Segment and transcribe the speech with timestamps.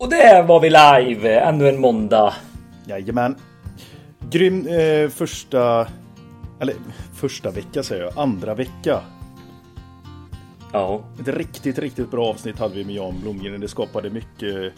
[0.00, 1.40] Och där var vi live!
[1.40, 2.34] Ännu en måndag.
[2.86, 3.36] Jajamän.
[4.30, 5.88] Grym eh, första...
[6.60, 6.74] Eller
[7.14, 8.18] första vecka säger jag.
[8.18, 9.00] Andra vecka.
[10.72, 11.04] Ja.
[11.20, 13.60] Ett riktigt, riktigt bra avsnitt hade vi med Jan Blomgren.
[13.60, 14.72] Det skapade mycket,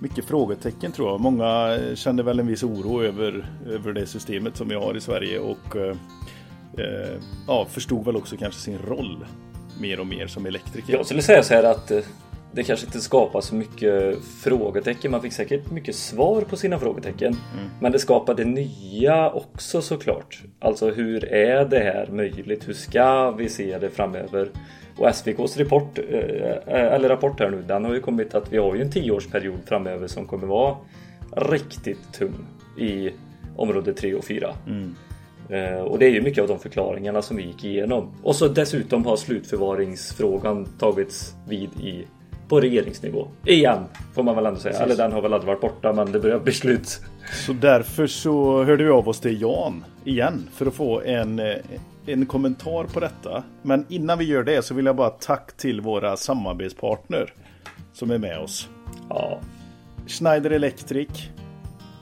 [0.00, 1.20] mycket frågetecken tror jag.
[1.20, 5.38] Många kände väl en viss oro över, över det systemet som vi har i Sverige
[5.38, 5.96] och eh,
[6.78, 9.26] eh ja, förstod väl också kanske sin roll
[9.80, 10.92] mer och mer som elektriker.
[10.92, 12.00] Jag skulle säga så här att eh,
[12.52, 15.10] det kanske inte skapar så mycket frågetecken.
[15.10, 17.36] Man fick säkert mycket svar på sina frågetecken.
[17.54, 17.70] Mm.
[17.80, 20.42] Men det skapade nya också såklart.
[20.60, 22.68] Alltså hur är det här möjligt?
[22.68, 24.48] Hur ska vi se det framöver?
[24.96, 28.58] Och SVKs rapport, eh, eh, eller rapport här nu, den har ju kommit att vi
[28.58, 30.76] har ju en tioårsperiod framöver som kommer vara
[31.36, 32.34] riktigt tung
[32.78, 33.10] i
[33.56, 34.54] område 3 och 4.
[34.66, 34.94] Mm.
[35.48, 38.10] Eh, och det är ju mycket av de förklaringarna som vi gick igenom.
[38.22, 42.06] Och så dessutom har slutförvaringsfrågan tagits vid i
[42.48, 43.28] på regeringsnivå.
[43.44, 43.84] Igen,
[44.14, 44.72] får man väl ändå säga.
[44.72, 44.86] Precis.
[44.86, 47.00] Eller den har väl aldrig varit borta, men det börjar bli slut.
[47.46, 51.56] Så därför så hörde vi av oss till Jan igen för att få en, eh,
[52.06, 53.42] en kommentar på detta.
[53.62, 57.32] Men innan vi gör det så vill jag bara tack till våra samarbetspartner
[57.92, 58.68] som är med oss.
[59.08, 59.40] Ja.
[60.06, 61.08] Schneider Electric.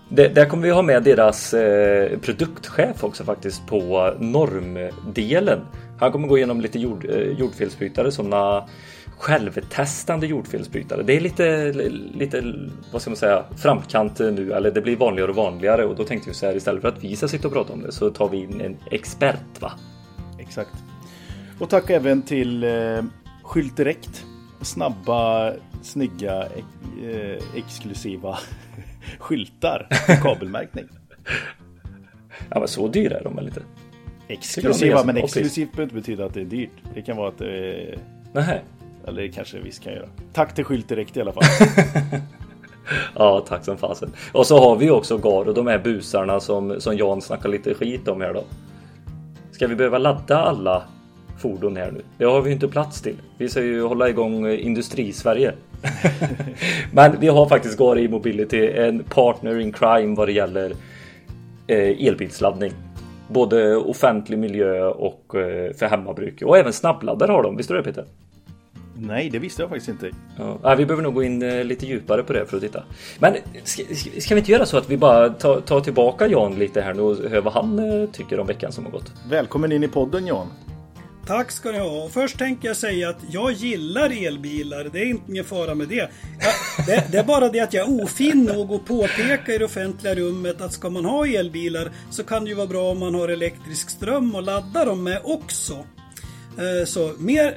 [0.08, 5.60] Det, där kommer vi ha med deras eh, produktchef också faktiskt på normdelen.
[5.98, 8.68] Han kommer gå igenom lite jord, eh, jordfelsbrytare, sådana
[9.16, 11.02] självtestande jordfelsbrytare.
[11.02, 11.72] Det är lite,
[12.14, 12.54] lite,
[12.92, 16.30] vad ska man säga, framkant nu, eller det blir vanligare och vanligare och då tänkte
[16.30, 18.28] vi så här istället för att vi ska sitta och prata om det så tar
[18.28, 19.72] vi in en expert va?
[20.38, 20.72] Exakt.
[21.58, 23.04] Och tack även till eh,
[23.42, 24.24] Skylt Direkt.
[24.60, 28.38] Snabba, snygga, eh, exklusiva
[29.18, 30.84] skyltar med kabelmärkning.
[32.50, 33.62] ja men så dyra är de väl inte?
[34.28, 36.70] Exklusiva, men exklusivt behöver inte betyda att det är dyrt.
[36.94, 37.98] Det kan vara att är...
[38.32, 38.62] Nej.
[39.06, 40.08] Eller det kanske visst kan göra.
[40.32, 41.44] Tack till Skylt Direkt i alla fall.
[43.14, 44.12] ja, tack som fasen.
[44.32, 48.08] Och så har vi också Garo, de här busarna som, som Jan snackar lite skit
[48.08, 48.44] om här då.
[49.50, 50.82] Ska vi behöva ladda alla
[51.38, 52.02] fordon här nu?
[52.18, 53.16] Det har vi inte plats till.
[53.38, 55.52] Vi ska ju hålla igång eh, industri-Sverige.
[56.92, 60.72] Men vi har faktiskt Garo E-mobility, en partner in crime vad det gäller
[61.66, 62.72] eh, elbilsladdning.
[63.28, 66.42] Både offentlig miljö och eh, för hemmabruk.
[66.42, 67.56] Och även snabbladdare har de.
[67.56, 68.04] Visst är det Peter?
[68.98, 70.10] Nej, det visste jag faktiskt inte.
[70.62, 72.84] Ja, vi behöver nog gå in eh, lite djupare på det för att titta.
[73.18, 73.82] Men ska,
[74.18, 77.02] ska vi inte göra så att vi bara tar, tar tillbaka Jan lite här nu
[77.02, 79.12] och hör vad han eh, tycker om veckan som har gått?
[79.30, 80.48] Välkommen in i podden Jan.
[81.26, 82.08] Tack ska ni ha.
[82.08, 84.84] Först tänker jag säga att jag gillar elbilar.
[84.92, 85.94] Det är inte ingen fara med det.
[85.94, 86.08] Jag,
[86.86, 87.12] det.
[87.12, 90.60] Det är bara det att jag är ofin nog att påpeka i det offentliga rummet
[90.60, 93.90] att ska man ha elbilar så kan det ju vara bra om man har elektrisk
[93.90, 95.72] ström och ladda dem med också.
[96.58, 97.54] Eh, så mer,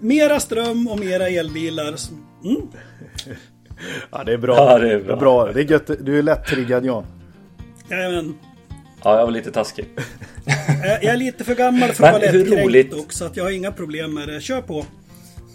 [0.00, 1.94] mera ström och mera elbilar.
[2.44, 2.68] Mm.
[4.10, 4.56] Ja, det är bra.
[4.56, 5.16] Ja, det är bra.
[5.16, 5.52] bra.
[5.52, 5.90] Det är gött.
[6.00, 7.06] Du är lätt triggad Jan.
[7.90, 8.34] Jajamän.
[9.04, 9.88] Ja, jag var lite taskig.
[10.82, 13.72] jag är lite för gammal för att vara lättkränkt också, så att jag har inga
[13.72, 14.40] problem med det.
[14.40, 14.84] Kör på.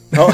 [0.10, 0.34] Ja.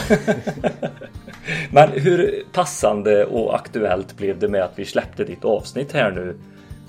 [1.71, 6.37] Men hur passande och aktuellt blev det med att vi släppte ditt avsnitt här nu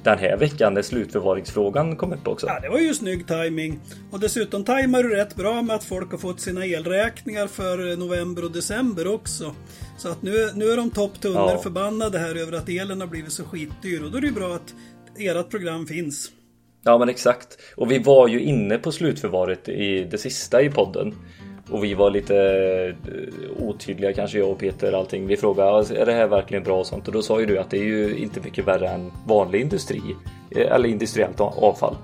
[0.04, 2.47] den här veckan när slutförvaringsfrågan kom upp också.
[2.47, 3.81] Ja, det var ju snygg timing.
[4.10, 8.44] Och dessutom tajmar du rätt bra med att folk har fått sina elräkningar för november
[8.44, 9.54] och december också.
[9.98, 11.59] Så att nu, nu är de topptunnor ja.
[11.59, 14.54] förbannade här över att elen har blivit så skitdyr och då är det ju bra
[14.54, 14.75] att
[15.19, 16.31] ert program finns.
[16.84, 17.59] Ja men exakt.
[17.76, 21.14] Och vi var ju inne på slutförvaret i det sista i podden.
[21.74, 22.36] Och vi var lite
[23.04, 25.26] eh, otydliga kanske jag och Peter allting.
[25.26, 27.70] Vi frågade är det här verkligen bra och sånt och då sa ju du att
[27.70, 30.16] det är ju inte mycket värre än vanlig industri
[30.50, 31.96] eh, eller industriellt avfall.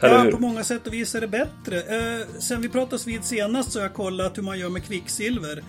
[0.00, 1.76] Eller ja, på många sätt och vis är det bättre.
[1.76, 5.62] Eh, sen vi pratades vid senast så har jag kollat hur man gör med kvicksilver.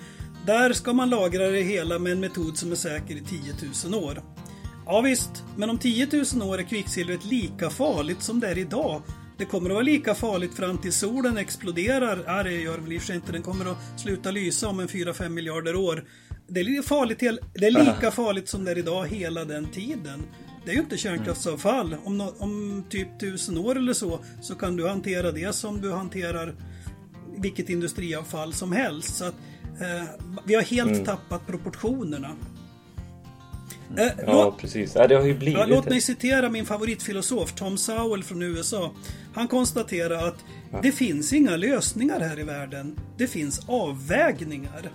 [0.45, 3.53] Där ska man lagra det hela med en metod som är säker i 10
[3.91, 4.21] 000 år.
[4.85, 9.01] Ja visst, men om 10 000 år är kvicksilvret lika farligt som det är idag
[9.39, 12.23] det kommer att vara lika farligt fram till solen exploderar.
[12.25, 13.31] Ja, det gör väl i och för sig inte.
[13.31, 16.03] Den kommer att sluta lysa om en 4-5 miljarder år.
[16.47, 17.19] Det är, farligt,
[17.53, 20.23] det är lika farligt som det är idag hela den tiden.
[20.65, 21.95] Det är ju inte kärnkraftsavfall.
[22.03, 26.55] Om, om typ tusen år eller så, så kan du hantera det som du hanterar
[27.37, 29.15] vilket industriavfall som helst.
[29.15, 29.35] Så att,
[29.81, 30.09] eh,
[30.45, 31.05] vi har helt mm.
[31.05, 32.35] tappat proportionerna.
[33.97, 34.95] Eh, ja, låt, precis.
[34.95, 38.93] Ja, det har ju blivit ja, låt mig citera min favoritfilosof Tom Sowell från USA.
[39.33, 40.79] Han konstaterar att ja.
[40.83, 42.99] det finns inga lösningar här i världen.
[43.17, 44.91] Det finns avvägningar.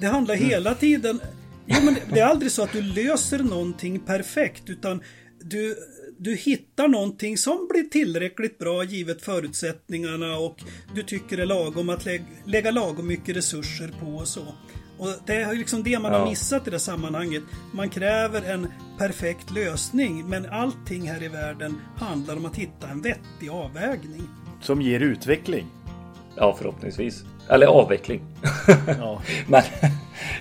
[0.00, 0.48] Det handlar mm.
[0.48, 1.20] hela tiden...
[1.68, 5.02] Jo, men det är aldrig så att du löser någonting perfekt, utan
[5.40, 5.76] du,
[6.18, 10.62] du hittar någonting som blir tillräckligt bra givet förutsättningarna och
[10.94, 14.54] du tycker det är lagom att lägga, lägga lagom mycket resurser på och så.
[14.98, 16.18] Och det är liksom det man ja.
[16.18, 17.42] har missat i det sammanhanget.
[17.72, 23.02] Man kräver en perfekt lösning men allting här i världen handlar om att hitta en
[23.02, 24.28] vettig avvägning.
[24.60, 25.66] Som ger utveckling.
[26.36, 27.24] Ja, förhoppningsvis.
[27.48, 28.22] Eller avveckling.
[28.98, 29.22] Ja.
[29.48, 29.62] Men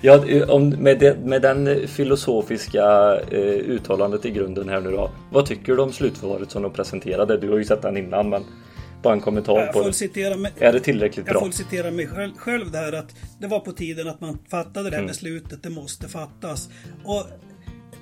[0.02, 5.12] ja, om, med, det, med den filosofiska eh, uttalandet i grunden här nu då.
[5.32, 7.38] Vad tycker du om slutförvaret som de presenterade?
[7.38, 8.44] Du har ju sett den innan men
[9.06, 9.94] bara en kommentar jag på det.
[9.94, 11.42] Citera mig, är det tillräckligt jag bra?
[11.46, 14.90] Jag får citera mig själv, själv där att det var på tiden att man fattade
[14.90, 15.08] det här mm.
[15.08, 15.64] beslutet.
[15.64, 16.70] Det måste fattas.
[17.04, 17.26] Och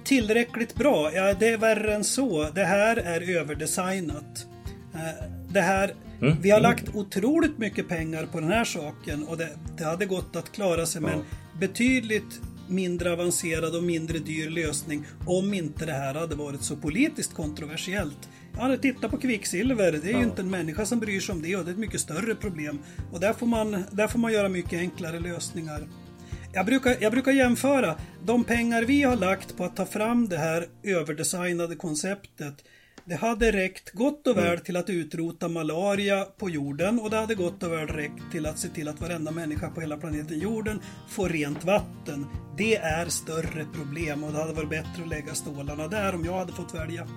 [0.04, 1.12] tillräckligt bra?
[1.14, 2.50] Ja, det är värre än så.
[2.56, 4.48] Det här är överdesignat.
[4.94, 6.38] Eh, det här Mm.
[6.42, 6.72] Vi har mm.
[6.72, 10.86] lagt otroligt mycket pengar på den här saken och det, det hade gått att klara
[10.86, 11.24] sig med en
[11.60, 17.34] betydligt mindre avancerad och mindre dyr lösning om inte det här hade varit så politiskt
[17.34, 18.30] kontroversiellt.
[18.58, 19.92] Ja, titta på kvicksilver.
[19.92, 20.18] Det är ja.
[20.18, 22.36] ju inte en människa som bryr sig om det och det är ett mycket större
[22.36, 22.80] problem.
[23.12, 25.88] Och där får man, där får man göra mycket enklare lösningar.
[26.54, 27.96] Jag brukar, jag brukar jämföra
[28.26, 32.64] de pengar vi har lagt på att ta fram det här överdesignade konceptet
[33.06, 34.64] det hade räckt gott och väl mm.
[34.64, 38.60] till att utrota malaria på jorden och det hade gott och väl räckt till att
[38.60, 42.26] se till att varenda människa på hela planeten jorden får rent vatten.
[42.58, 46.38] Det är större problem och det hade varit bättre att lägga stålarna där om jag
[46.38, 47.08] hade fått välja.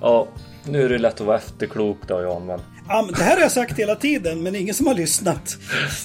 [0.00, 0.28] Ja,
[0.64, 2.60] nu är det lätt att vara efterklok då Jan, men...
[2.88, 5.56] Ja, men det här har jag sagt hela tiden, men ingen som har lyssnat.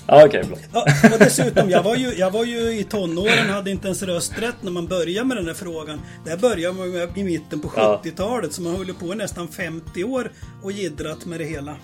[0.08, 0.44] Ja, okej.
[0.44, 4.04] Okay, ja, och dessutom, jag var, ju, jag var ju i tonåren, hade inte ens
[4.04, 6.02] rösträtt när man började med den här frågan.
[6.24, 9.48] Det här började man med i mitten på 70-talet, så man höll på i nästan
[9.48, 10.32] 50 år
[10.64, 11.76] och gidrat med det hela.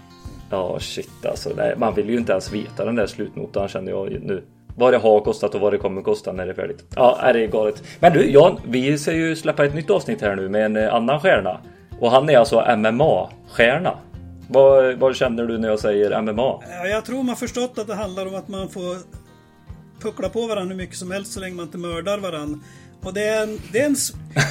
[0.49, 1.49] Ja, shit alltså.
[1.55, 4.43] Nej, man vill ju inte ens veta den där slutnotan känner jag nu.
[4.77, 6.85] Vad det har kostat och vad det kommer kosta när det är färdigt.
[6.95, 7.83] Ja, det är galet.
[7.99, 10.93] Men du Jan, vi ska ju släppa ett nytt avsnitt här nu med en eh,
[10.93, 11.59] annan stjärna.
[11.99, 13.97] Och han är alltså MMA-stjärna.
[14.47, 16.63] Vad, vad, känner du när jag säger MMA?
[16.89, 18.97] Jag tror man förstått att det handlar om att man får
[19.99, 22.59] puckla på varandra hur mycket som helst så länge man inte mördar varandra.
[23.05, 23.95] Och det är, en, det, är en,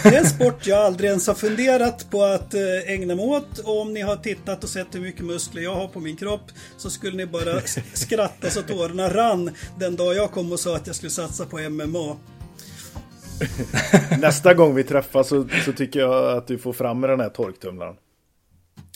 [0.02, 3.58] det är en sport jag aldrig ens har funderat på att eh, ägna mig åt.
[3.58, 6.50] Och om ni har tittat och sett hur mycket muskler jag har på min kropp
[6.76, 7.60] så skulle ni bara
[7.92, 11.58] skratta så tårarna rann den dag jag kom och sa att jag skulle satsa på
[11.58, 12.16] MMA.
[14.20, 17.28] Nästa gång vi träffas så, så, tycker jag att du får fram med den här
[17.28, 17.94] torktumlaren.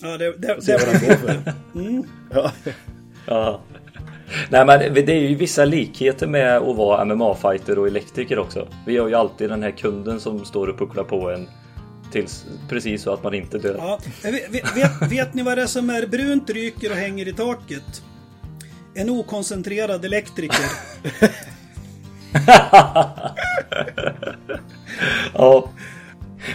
[0.03, 1.53] Ja, det, det, det vad den går för.
[1.75, 2.05] Mm.
[2.31, 2.53] Ja.
[3.27, 3.61] ja.
[4.51, 8.69] Nej men det är ju vissa likheter med att vara MMA-fighter och elektriker också.
[8.87, 11.49] Vi har ju alltid den här kunden som står och pucklar på en
[12.13, 13.75] tills precis så att man inte dör.
[13.79, 14.01] Ja.
[14.23, 18.03] Vet, vet, vet ni vad det är som är brunt, ryker och hänger i taket?
[18.95, 20.67] En okoncentrerad elektriker.
[25.35, 25.71] ja.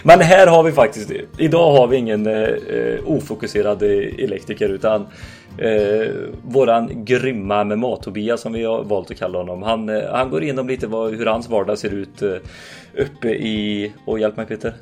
[0.02, 5.06] Men här har vi faktiskt, idag har vi ingen eh, eh ofokuserad eh, elektriker utan
[5.58, 6.12] eh,
[6.42, 9.62] våran grymma MMA-Tobias som vi har valt att kalla honom.
[9.62, 12.36] Han, eh, han går igenom lite vad, hur hans vardag ser ut eh,
[12.94, 14.74] uppe i, och hjälp mig Peter.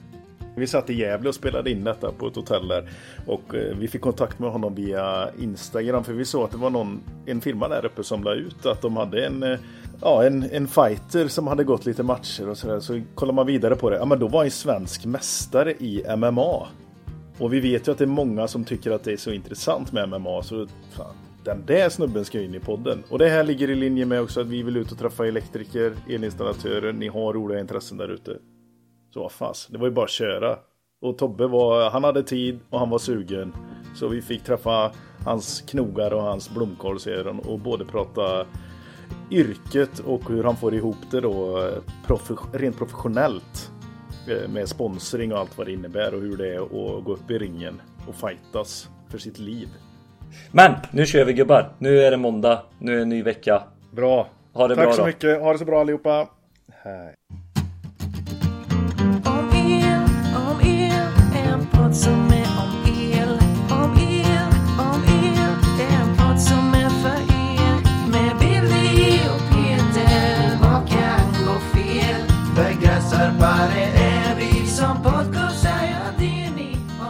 [0.54, 2.88] Vi satt i Gävle och spelade in detta på ett hotell där
[3.26, 6.70] och eh, vi fick kontakt med honom via Instagram för vi såg att det var
[6.70, 9.58] någon, en firma där uppe som la ut att de hade en, eh,
[10.02, 12.80] ja, en, en fighter som hade gått lite matcher och sådär.
[12.80, 16.68] Så kollar man vidare på det, ja men då var han svensk mästare i MMA.
[17.38, 19.92] Och vi vet ju att det är många som tycker att det är så intressant
[19.92, 21.14] med MMA så fan,
[21.44, 23.02] den där snubben ska in i podden.
[23.10, 25.92] Och det här ligger i linje med också att vi vill ut och träffa elektriker,
[26.08, 28.38] elinstallatörer, ni har roliga intressen där ute.
[29.14, 30.58] Så vad fas, det var ju bara att köra.
[31.00, 33.52] Och Tobbe var, han hade tid och han var sugen.
[33.94, 34.92] Så vi fick träffa
[35.24, 36.98] hans knogar och hans blomkål
[37.44, 38.46] och både prata
[39.32, 41.68] yrket och hur han får ihop det då
[42.06, 43.70] profe rent professionellt.
[44.28, 47.30] Eh, med sponsring och allt vad det innebär och hur det är att gå upp
[47.30, 49.68] i ringen och fightas för sitt liv.
[50.52, 51.72] Men nu kör vi gubbar.
[51.78, 52.62] Nu är det måndag.
[52.78, 53.62] Nu är det en ny vecka.
[53.90, 54.28] Bra.
[54.52, 55.06] Ha det Tack bra så då.
[55.06, 55.40] mycket.
[55.40, 56.28] Ha det så bra allihopa.
[56.82, 57.14] Hej.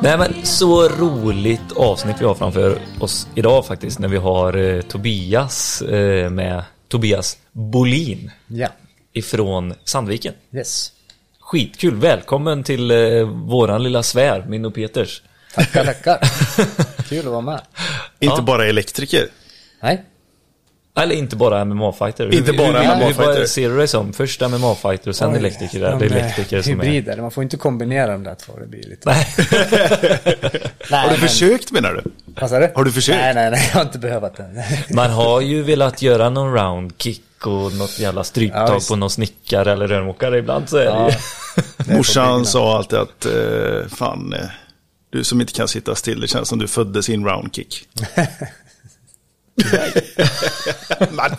[0.02, 4.80] Nej men så roligt avsnitt vi har framför oss idag faktiskt när vi har eh,
[4.82, 8.30] Tobias eh, med Tobias Bolin.
[8.46, 8.68] Ja.
[9.12, 10.34] Ifrån Sandviken.
[10.54, 10.92] Yes.
[11.40, 15.22] Skitkul, välkommen till eh, våran lilla sfär, min och Peters.
[15.54, 16.18] Tackar, tackar.
[17.08, 17.60] Kul att vara med.
[18.20, 18.42] Inte ja.
[18.42, 19.28] bara elektriker.
[19.82, 20.04] Nej.
[20.94, 22.34] Eller inte bara MMA-fighter.
[22.34, 23.38] Inte bara MMA-fighter.
[23.38, 24.12] Hur ser du dig som?
[24.12, 25.80] Först MMA-fighter och sen Oj, elektriker?
[25.80, 27.12] De eller elektriker som hybrider.
[27.12, 27.22] Är...
[27.22, 28.52] Man får inte kombinera de där två.
[28.60, 29.08] Det blir lite...
[29.08, 29.26] Nej.
[30.90, 31.28] Nej Har du men...
[31.28, 32.02] försökt menar du?
[32.40, 32.72] Vad sa du?
[32.74, 33.18] Har du försökt?
[33.18, 34.64] Nej, nej, nej, jag har inte behövt det.
[34.94, 39.10] Man har ju velat göra någon round kick och något jävla stryptag Ja, på någon
[39.10, 41.10] snickare eller rörmokare ibland så är det Ja.
[41.88, 41.96] ju.
[41.96, 44.40] Morsan sa alltid att eh, fan, eh,
[45.10, 47.88] du som inte kan sitta still, det känns som du föddes i en roundkick.
[51.10, 51.36] Men-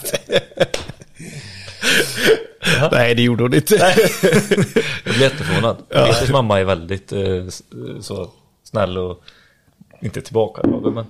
[2.92, 3.76] Nej, det gjorde hon inte.
[3.76, 5.90] Jag blir jätteförvånad.
[5.90, 7.64] Peters mamma är väldigt eh, s-
[8.02, 8.32] så
[8.64, 9.24] snäll och
[10.02, 11.06] inte tillbakadragen men.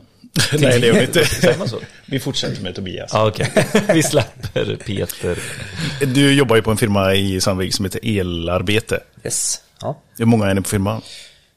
[0.62, 1.25] Nej, det är hon inte.
[1.25, 1.79] Säger man så?
[2.05, 3.10] Vi fortsätter med Tobias.
[3.13, 3.51] Ja okej.
[3.93, 5.39] Vi släpper Peter.
[6.05, 9.00] Du jobbar ju på en firma i Sandvik som heter Elarbete.
[9.24, 9.62] Yes.
[9.81, 10.01] Ja.
[10.17, 11.01] Hur många är ni på firman?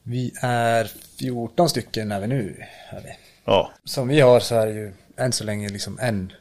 [0.02, 0.88] Vi är
[1.18, 2.56] 14 stycken är vi nu.
[2.90, 3.10] Är vi.
[3.44, 6.32] Ja, Som vi har så är det ju än så länge liksom en,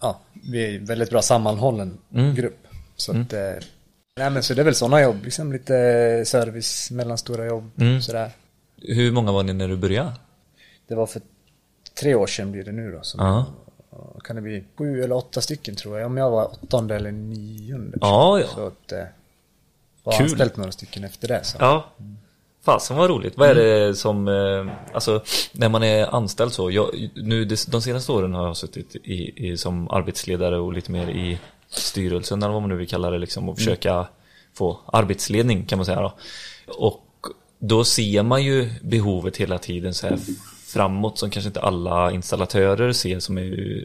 [0.00, 0.20] ja,
[0.50, 1.98] vi är en väldigt bra sammanhållen
[2.34, 2.66] grupp.
[2.96, 3.52] Så att, eh,
[4.16, 5.74] nej men så det är väl sådana jobb, liksom lite
[6.26, 7.70] service, mellanstora jobb,
[8.02, 8.30] sådär.
[8.82, 10.12] Hur många var ni när du började?
[10.88, 11.22] Det var för
[12.00, 13.02] tre år sedan blir det nu då.
[13.02, 13.46] Så
[14.24, 16.06] kan det bli sju eller åtta stycken tror jag.
[16.06, 17.98] Om jag var åttonde eller nionde.
[18.00, 18.46] Ja, ja.
[18.46, 19.04] Så att, eh,
[20.02, 20.22] var Kul.
[20.22, 21.44] anställt några stycken efter det.
[21.44, 21.56] Så.
[21.60, 21.90] Ja.
[22.64, 23.38] Fasen vad roligt.
[23.38, 28.12] Vad är det som, eh, alltså när man är anställd så, jag, nu de senaste
[28.12, 32.62] åren har jag suttit i, i, som arbetsledare och lite mer i styrelsen eller vad
[32.62, 34.06] man nu vill kalla det liksom och försöka
[34.54, 36.14] få arbetsledning kan man säga då.
[36.66, 37.26] Och
[37.58, 40.18] då ser man ju behovet hela tiden så här
[40.66, 43.84] framåt som kanske inte alla installatörer ser som är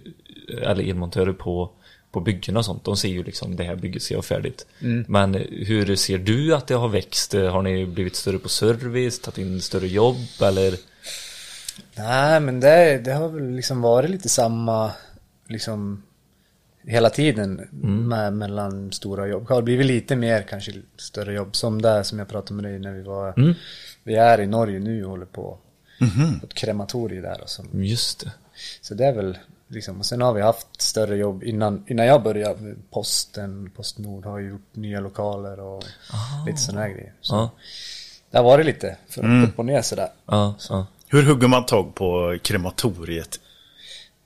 [0.62, 1.72] eller elmontörer på
[2.12, 2.84] på byggena och sånt.
[2.84, 4.66] De ser ju liksom det här bygget ser jag färdigt.
[5.08, 7.34] Men hur ser du att det har växt?
[7.34, 10.76] Har ni blivit större på service, tagit in större jobb eller?
[11.96, 14.92] Nej, men det, det har väl liksom varit lite samma,
[15.48, 16.04] liksom
[16.84, 17.68] hela tiden
[18.08, 19.48] med, mellan stora jobb.
[19.48, 22.80] Det har blivit lite mer kanske större jobb som det som jag pratade med dig
[22.80, 23.56] när vi var,
[24.04, 25.58] vi är i Norge nu och håller på
[26.40, 27.66] på ett krematorium där och så.
[27.74, 28.32] Just det.
[28.82, 29.38] Så det är väl
[29.70, 32.76] liksom, och sen har vi haft större jobb innan, innan jag började.
[32.92, 35.84] Posten, Postnord har gjort nya lokaler och
[36.46, 37.14] lite sådana här grejer.
[37.22, 37.50] Så Ja,
[38.32, 40.10] det har varit lite för upp och ner sådär.
[40.26, 40.88] ja, ja.
[41.08, 43.40] hur hugger man tag på krematoriet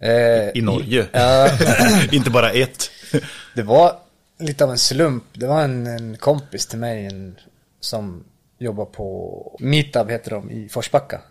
[0.04, 1.08] Eh, i Norge?
[1.12, 1.50] Ja,
[2.12, 2.90] inte bara ett.
[3.56, 3.96] det var
[4.40, 5.24] lite av en slump.
[5.34, 7.36] Det var en, en kompis till mig en,
[7.80, 8.24] som
[8.58, 11.22] jobbar på Mitab heter de i Forsbacka.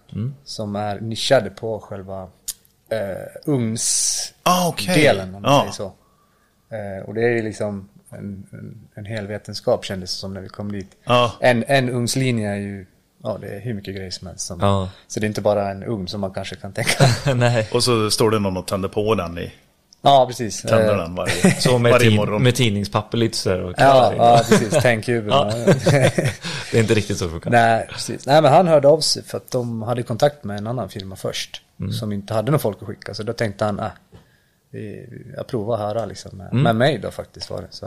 [0.44, 2.28] Som är nischade på själva
[2.92, 5.20] eh, ugnsdelen Ah, okej.
[5.22, 5.60] om man Ja.
[5.60, 5.84] säger så.
[6.76, 10.40] Eh, och det är ju liksom en, en, en hel vetenskap kändes det som när
[10.40, 10.90] vi kom dit.
[11.04, 11.32] Ja.
[11.40, 12.86] En, en ugnslinje är ju,
[13.22, 14.46] ja det är hur mycket grejer som helst.
[14.46, 14.88] Som, Ja.
[15.08, 17.04] Så det är inte bara en ugn som man kanske kan tänka.
[17.34, 17.68] Nej.
[17.72, 19.52] Och så står det någon och tänder på den i
[20.02, 20.62] ja, precis.
[20.62, 22.42] tänder Eh, den varje, Så med, varje tid, morgon.
[22.42, 24.82] med tidningspapper lite sådär och Ja, ja precis.
[24.82, 25.30] Tändkuben.
[26.70, 27.50] Det är inte riktigt så det funkar.
[27.50, 28.26] Nej, precis.
[28.26, 31.16] Nej, men han hörde av sig för att de hade kontakt med en annan firma
[31.16, 31.62] först.
[31.82, 31.92] Mm.
[31.92, 33.14] Som inte hade någon folk att skicka.
[33.14, 33.86] Så då tänkte han, äh,
[34.70, 36.38] vi- jag provar att höra liksom.
[36.38, 36.62] Med, Mm.
[36.62, 37.68] med mig då faktiskt var det.
[37.70, 37.86] Så.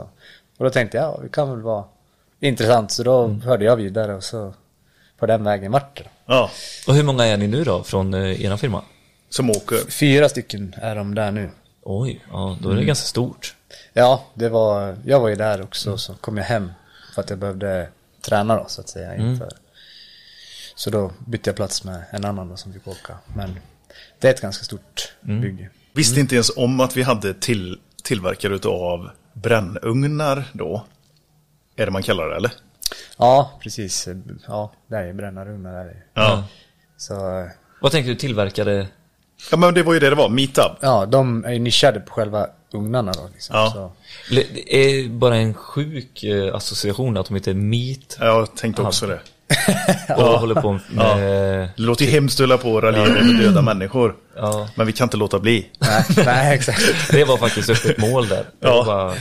[0.58, 1.84] Och då tänkte jag, ja, det kan väl vara
[2.40, 2.90] intressant.
[2.90, 3.40] Så då Mm.
[3.40, 4.54] hörde jag vidare och så
[5.18, 6.08] på den vägen vart det.
[6.26, 6.50] Ja,
[6.88, 8.82] Och hur många är ni nu då från eh, era firma?
[9.28, 9.90] som åker.
[9.90, 11.50] Fyra stycken är de där nu.
[11.82, 12.86] Oj, ja då är det Mm.
[12.86, 13.54] ganska stort.
[13.92, 15.88] Ja, det var, jag var ju där också.
[15.88, 15.98] Mm.
[15.98, 16.72] Så kom jag hem
[17.14, 17.88] för att jag behövde
[18.20, 19.26] träna då så att säga Mm.
[19.30, 19.48] inför.
[20.74, 23.18] Så då bytte jag plats med en annan då som fick åka.
[23.36, 23.58] Men
[24.18, 25.40] det är ett ganska stort Mm.
[25.40, 25.70] bygge.
[25.92, 30.84] Visste inte ens om att vi hade till, tillverkare av brännugnar då.
[31.76, 32.50] Är det man kallar det eller?
[33.18, 34.08] Ja, precis.
[34.46, 35.80] Ja, det är brännarugnar där.
[35.80, 35.96] är det.
[36.14, 36.44] Ja.
[36.96, 37.48] Så
[37.80, 38.86] Vad tänkte du tillverkade?
[39.50, 40.72] Ja men det var ju det det var, Meetup.
[40.80, 43.28] ja, de är nischade på själva ugnarna då.
[43.32, 43.56] Liksom.
[43.56, 43.70] Ja.
[43.74, 43.92] Så,
[44.34, 49.20] Det är bara en sjuk eh, association att de heter Meat Jag tänkte också det.
[50.16, 51.18] och håller på med...
[51.76, 54.14] Det låter ju hemskt att hålla på och raljera över döda människor.
[54.36, 54.68] Ja.
[54.74, 55.66] Men vi kan inte låta bli.
[55.78, 56.82] nej, nej, exakt.
[57.10, 58.44] Det var faktiskt öppet mål där.
[58.60, 58.82] Ja.
[58.86, 59.14] Bara,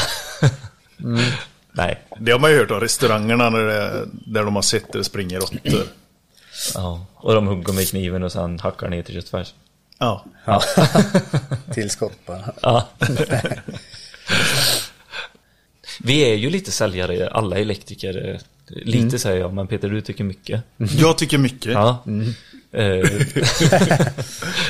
[1.72, 2.02] Nej.
[2.18, 5.40] Det har man ju hört av restaurangerna när det, där de har sett det springer
[5.40, 5.86] råttor.
[6.74, 7.06] Ja.
[7.14, 9.54] Och de hugger med kniven och sen hackar ner till köttfärs.
[9.98, 10.24] Ja.
[10.44, 10.62] Ja.
[11.74, 12.52] Tillskott bara.
[12.62, 12.88] Ja.
[16.00, 18.40] Vi är ju lite säljare, alla elektriker.
[18.76, 20.62] Lite säger jag, men Peter du tycker mycket.
[20.76, 21.72] Jag tycker mycket.
[21.72, 22.04] Ja.
[22.72, 23.10] Eh,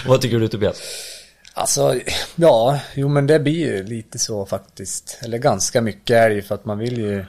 [0.07, 0.81] Vad tycker du Tobias?
[1.55, 2.01] Alltså,
[2.35, 5.19] ja, jo men det blir ju lite så faktiskt.
[5.23, 7.25] Eller ganska mycket är det ju för att man vill ju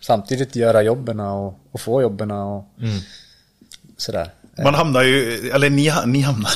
[0.00, 2.64] samtidigt göra jobben och, och få jobben och
[3.96, 4.30] sådär.
[4.62, 6.50] Man hamnar ju, eller ni, ni hamnar,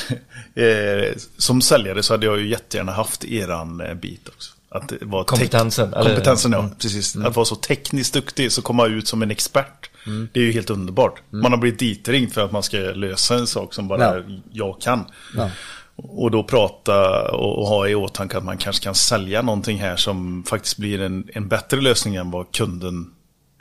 [0.54, 4.52] eh, som säljare så hade jag ju jättegärna haft eran eh, bit också.
[4.70, 6.70] Att det var tech- Kompetensen, eller- Kompetensen, ja.
[6.78, 7.16] Precis.
[7.16, 9.90] Att vara så tekniskt duktig, så komma ut som en expert.
[10.32, 11.22] Det är ju helt underbart.
[11.30, 14.22] Man har blivit ditringd för att man ska lösa en sak som bara Ja.
[14.52, 15.04] jag kan.
[15.36, 15.50] Ja.
[15.96, 19.96] Och då prata och, och ha i åtanke att man kanske kan sälja någonting här
[19.96, 23.10] som faktiskt blir en, en bättre lösning än vad kunden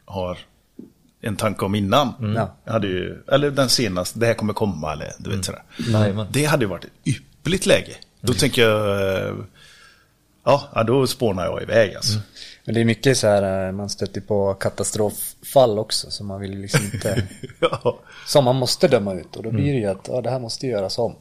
[0.06, 0.38] har
[1.22, 2.14] en tanke om innan.
[2.36, 2.56] Ja.
[2.66, 5.64] Jag hade ju, eller den senaste, det här kommer komma eller du vet sådär.
[6.32, 7.96] Det hade ju varit ett ypperligt läge.
[8.22, 9.46] Då tänker jag,
[10.76, 12.20] ja, då spånar jag iväg alltså.
[12.66, 16.60] Men det är mycket så här, eh, man stöter på katastroffall också som man vill
[16.60, 17.28] liksom inte,
[17.60, 18.00] ja.
[18.28, 19.36] som man måste döma ut.
[19.36, 21.16] Och då blir det ju att, ja det här måste göras om.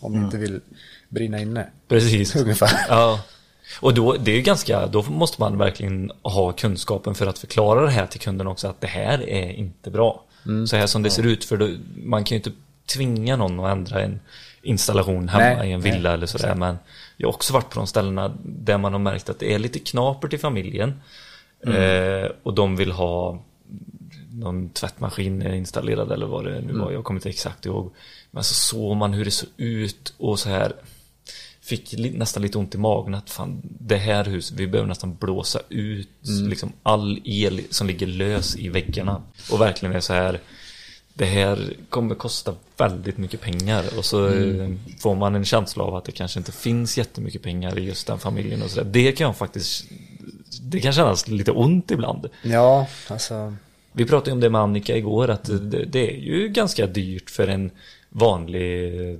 [0.00, 0.60] Om man inte vill
[1.08, 1.66] brinna inne.
[1.88, 2.36] Precis.
[2.42, 2.70] Ungefär.
[2.88, 3.20] Ja.
[3.80, 7.90] Och då, det är ganska, då måste man verkligen ha kunskapen för att förklara det
[7.90, 10.24] här till kunden också att det här är inte bra.
[10.46, 10.66] Mm.
[10.66, 12.52] Så här som det ser ut, för då, man kan ju inte
[12.94, 14.20] tvinga någon att ändra en
[14.62, 16.54] installation hemma Nej, i en nej, villa eller sådär.
[16.54, 16.78] Men
[17.16, 19.78] jag har också varit på de ställena där man har märkt att det är lite
[19.78, 21.00] knapert i familjen.
[21.66, 21.76] Mm.
[22.24, 23.42] Eh, och de vill ha
[24.32, 26.78] någon tvättmaskin installerad eller vad det nu Mm.
[26.78, 26.92] var.
[26.92, 27.92] Jag kommer inte exakt ihåg.
[28.30, 30.72] Men så såg man hur det såg ut och så här
[31.62, 35.60] fick nästan lite ont i magen att fan det här huset, vi behöver nästan blåsa
[35.68, 36.08] ut
[36.48, 39.22] liksom all el som ligger lös i väggarna.
[39.52, 40.40] Och verkligen är så här
[41.20, 45.94] det här kommer kosta väldigt mycket pengar och så eh, får man en känsla av
[45.94, 48.90] att det kanske inte finns jättemycket pengar i just den familjen och så där.
[48.90, 49.84] Det kan jag faktiskt
[50.62, 52.28] det kan kännas lite ont ibland.
[52.42, 53.54] Ja, alltså.
[53.92, 57.30] Vi pratade ju om det med Annika igår att det, det är ju ganska dyrt
[57.30, 57.70] för en
[58.08, 59.18] vanlig eh,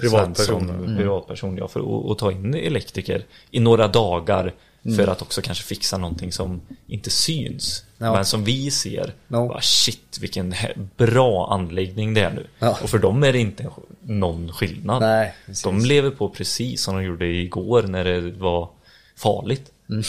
[0.00, 0.66] Privatperson.
[0.66, 4.52] Svensson, privatperson ja, för att, att ta in elektriker i några dagar
[4.96, 7.84] för att också kanske fixa någonting som inte syns.
[7.98, 8.12] Ja.
[8.14, 9.48] Men som vi ser, No.
[9.48, 10.54] bara, shit vilken
[10.96, 12.46] bra anläggning det är nu.
[12.58, 12.78] Ja.
[12.82, 13.66] Och för dem är det inte
[14.02, 15.00] någon skillnad.
[15.02, 18.68] Nej, de lever på precis som de gjorde igår när det var
[19.16, 19.70] farligt.
[19.90, 20.02] Mm.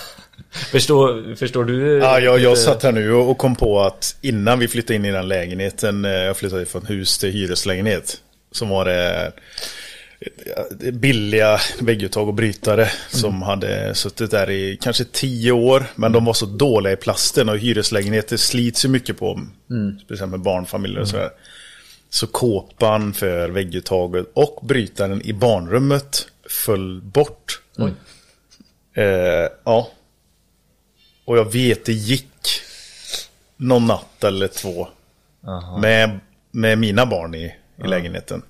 [0.50, 1.98] förstår, förstår du?
[1.98, 5.04] Ja, jag, jag lite- satt här nu och kom på att innan vi flyttade in
[5.04, 8.20] i den lägenheten, eh, jag flyttade från hus till hyreslägenhet,
[8.52, 9.32] som var det eh,
[10.92, 15.86] billiga vägguttag och brytare som hade suttit där i kanske tio år.
[15.94, 19.40] Men de var så dåliga i plasten och hyreslägenheter slits ju mycket på,
[20.04, 21.30] speciellt med barnfamiljer och sådär.
[22.10, 27.60] Så kåpan för vägguttaget och brytaren i barnrummet föll bort.
[28.94, 29.90] Eh, ja.
[31.24, 32.26] Och jag vet, det gick
[33.56, 34.88] någon natt eller två.
[35.80, 37.54] Med, med mina barn i,
[37.84, 38.42] i lägenheten.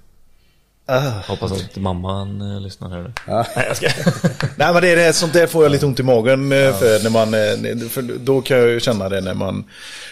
[1.26, 3.12] Hoppas att mamman eh, lyssnar här.
[3.26, 3.46] Ja.
[3.57, 3.87] Nej, jag ska...
[4.57, 7.03] Nej men det är det, sånt där får jag lite ont i magen eh, för
[7.03, 9.64] när man, eh, för då kan jag ju känna det när man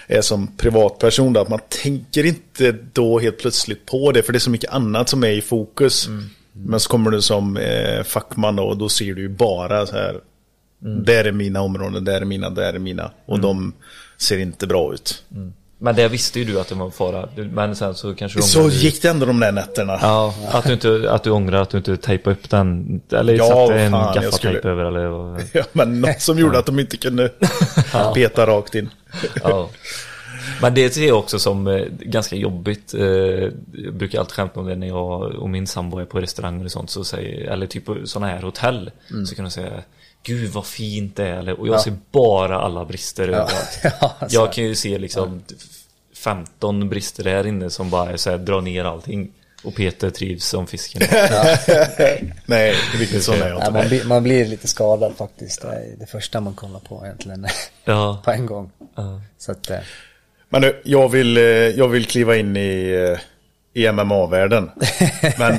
[0.06, 4.36] är som privatperson då, att man tänker inte då helt plötsligt på det för det
[4.36, 6.08] är så mycket annat som är i fokus.
[6.52, 9.92] Men så kommer du som eh, fackman då, och då ser du ju bara så
[9.92, 10.20] här,
[10.78, 13.72] där är mina områden, där är mina, där är mina och de
[14.16, 15.22] ser inte bra ut.
[15.80, 17.28] Men det visste ju du att det var en fara.
[17.36, 19.98] Men sen så kanske du Så gick det ändå de där nätterna.
[20.02, 23.00] Ja, att du, inte, att du ångrar att du inte tejpade upp den.
[23.12, 25.40] Eller Ja, satte en gaffatejp skulle- över eller.
[25.52, 27.28] Ja, men något som gjorde att de inte kunde
[28.14, 28.90] peta rakt in.
[29.42, 29.68] Ja.
[30.62, 32.94] Men det ser jag också som eh, ganska jobbigt.
[32.94, 36.64] Eh, jag brukar alltid skämta om det när jag och min sambo är på restauranger
[36.64, 36.90] och sånt.
[36.90, 38.90] Så säger, eller typ på sådana här hotell.
[39.10, 39.26] Mm.
[39.26, 39.70] Så kan de säga
[40.22, 41.60] Gud vad fint det är.
[41.60, 43.78] Och jag ser bara alla brister överallt.
[44.00, 44.26] Ja, så.
[44.30, 45.42] Jag kan ju se liksom
[46.16, 49.30] 15 brister här inne som bara är så här, drar ner allting.
[49.64, 51.02] Och Peter trivs som fisken.
[52.46, 53.70] Nej, riktigt sån är jag Ja, inte.
[53.70, 55.62] man, blir, man blir lite skadad faktiskt.
[55.62, 57.46] Det är det första man kollar på egentligen.
[57.84, 58.22] Ja.
[58.24, 58.70] på en gång.
[58.94, 59.20] ja.
[59.38, 59.78] Så att, eh,
[60.48, 62.90] Men nu, jag vill, eh, jag vill kliva in i,
[63.74, 64.70] eh, i MMA-världen.
[65.38, 65.58] Men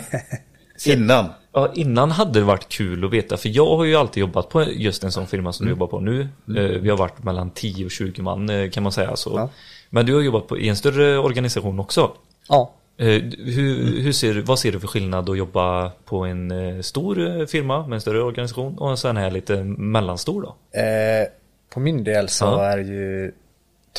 [0.85, 1.25] innan.
[1.53, 4.63] Ja, innan hade det varit kul att veta, för jag har ju alltid jobbat på
[4.63, 6.21] just en sån firma som du jobbar på nu.
[6.21, 9.31] Eh, Vi har varit mellan 10 och 20 man eh, kan man säga så.
[9.35, 9.49] Ja.
[9.89, 12.11] Men du har jobbat på, i en större organisation också.
[12.49, 12.71] ja.
[12.97, 13.05] Eh,
[13.37, 17.95] Hur, hur ser, vad ser du för skillnad att jobba på en stor firma med
[17.95, 20.79] en större organisation och en sån här lite mellanstor då?
[20.79, 21.27] Eh,
[21.73, 22.63] på min del så Ja.
[22.65, 23.31] är det ju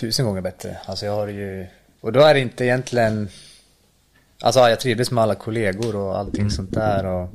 [0.01, 0.77] tusen gånger bättre.
[0.87, 1.67] Alltså jag har ju,
[2.01, 3.29] och då är det inte egentligen,
[4.43, 7.29] alltså jag trivdes med alla kollegor och allting sånt där och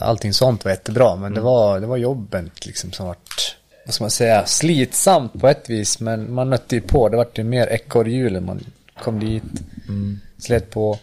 [0.00, 1.16] allting sånt var jättebra.
[1.16, 5.48] Men det var, det var jobbet liksom som vart, vad ska man säga, slitsamt på
[5.48, 6.00] ett vis.
[6.00, 8.44] Men man nötte ju på, det vart ju mer ekorrhjulen.
[8.44, 8.64] Man
[9.02, 9.42] kom dit,
[10.38, 10.98] slet på,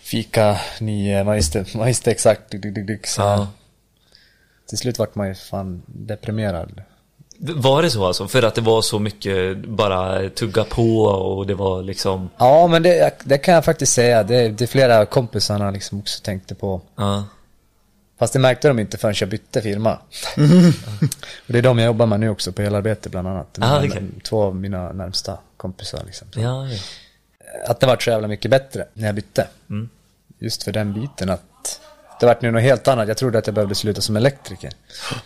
[0.00, 3.48] fika nio, man visste, man visste exakt, dyk, dyk, dyk, så Ja.
[4.68, 6.82] till slut vart man ju fan deprimerad.
[7.40, 8.28] Var det så alltså?
[8.28, 12.82] För att det var så mycket bara tugga på och det var liksom Ja, men
[12.82, 14.22] det, det kan jag faktiskt säga.
[14.22, 16.80] Det, det flera kompisarna liksom också tänkte på.
[16.96, 17.24] Ja,
[18.18, 19.94] Fast det märkte de inte förrän jag bytte firma.
[21.46, 23.58] och det är de jag jobbar med nu också på helarbete bland annat.
[23.60, 24.02] Ah, okej.
[24.24, 26.28] Två av mina närmsta kompisar liksom.
[26.34, 26.78] Ja, ja.
[27.66, 29.46] Att det var så jävla mycket bättre när jag bytte.
[29.70, 29.88] Mm.
[30.38, 31.80] Just för den biten att
[32.20, 33.08] det vart nu något helt annat.
[33.08, 34.70] Jag trodde att jag behövde sluta som elektriker.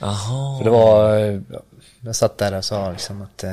[0.01, 0.59] Jaha.
[0.59, 1.41] För det var, eh,
[2.01, 3.51] jag satt där och sa liksom att eh,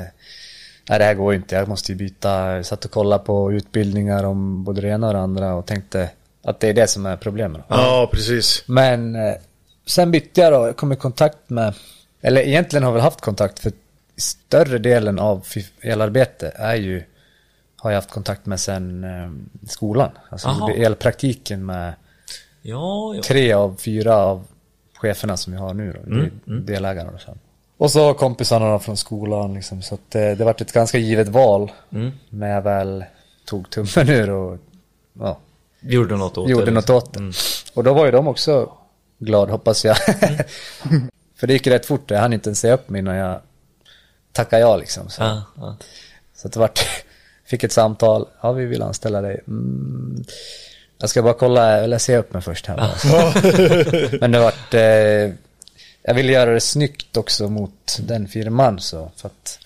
[0.90, 2.56] nej det här går ju inte, jag måste ju byta.
[2.56, 6.10] Jag satt och kollade på utbildningar om både det ena och det andra och tänkte
[6.44, 7.62] att det är det som är problemet.
[7.68, 8.64] Ja, precis.
[8.68, 9.34] Men eh,
[9.86, 11.74] sen bytte jag då, jag kom i kontakt med,
[12.22, 13.72] eller egentligen har jag väl haft kontakt för
[14.18, 15.46] större delen av
[15.82, 17.04] elarbete är ju,
[17.78, 20.12] har jag haft kontakt med sen eh, skolan.
[20.30, 20.72] Alltså Aha.
[20.72, 21.94] elpraktiken med
[22.62, 23.22] Ja, ja.
[23.24, 24.44] tre av fyra av
[24.94, 27.38] cheferna som vi har nu då, mm, delägarna och så.
[27.78, 31.72] Och så kompisarna från skolan liksom, så att det, det vart ett ganska givet val
[31.92, 32.12] Mm.
[32.30, 33.04] när jag väl
[33.46, 34.58] tog tummen ur och
[35.20, 35.38] ja,
[35.82, 36.72] Gjorde något åt gjorde det.
[36.72, 36.96] något liksom.
[36.96, 37.34] åt det.
[37.74, 38.72] Och då var ju de också
[39.20, 39.98] glad hoppas jag.
[41.36, 43.42] För det gick rätt fort, jag hann inte ens säga upp mig innan jag
[44.32, 45.10] tackade ja liksom.
[45.10, 45.78] Så, Ja, ja.
[46.36, 46.80] så att det vart,
[47.46, 49.42] fick ett samtal, ja vi vill anställa dig.
[49.48, 50.24] Mm,
[50.98, 54.18] jag ska bara kolla, eller säga upp mig först här bara.
[54.22, 55.36] Men det vart, eh,
[56.02, 59.12] jag ville göra det snyggt också mot den firman så.
[59.16, 59.60] För att,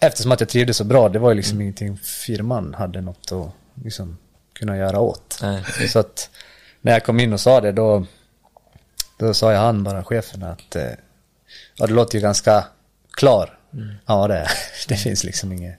[0.00, 3.50] eftersom att jag trivdes så bra, det var ju liksom ingenting firman hade något att
[3.84, 4.18] liksom
[4.58, 5.38] kunna göra åt.
[5.42, 5.88] Nej.
[5.88, 6.30] Så att
[6.80, 8.06] när jag kom in och sa det då,
[9.18, 10.90] då sa jag han bara, chefen, att eh,
[11.76, 12.64] ja, det låter ju ganska
[13.10, 13.58] klar.
[14.06, 14.48] Ja, det,
[14.88, 15.78] det finns liksom inget.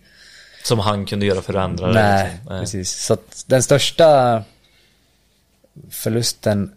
[0.63, 1.91] Som han kunde göra för andra.
[1.91, 2.53] Nej, liksom.
[2.53, 2.61] Nej.
[2.61, 2.91] precis.
[2.91, 4.43] Så att den största
[5.89, 6.73] förlusten,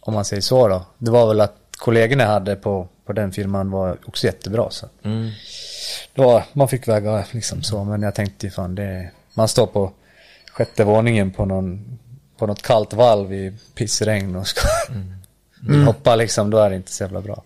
[0.00, 3.32] om man säger så då, det var väl att kollegorna jag hade på, på den
[3.32, 4.70] firman var också jättebra.
[4.70, 4.86] Så.
[5.02, 5.30] Mm.
[6.14, 9.92] Var, man fick väga liksom så, men jag tänkte ju fan det, man står på
[10.54, 11.98] sjätte våningen på någon,
[12.38, 14.68] på något kallt valv i pissregn och ska
[15.60, 17.42] vill hoppa liksom, då är det inte så jävla bra.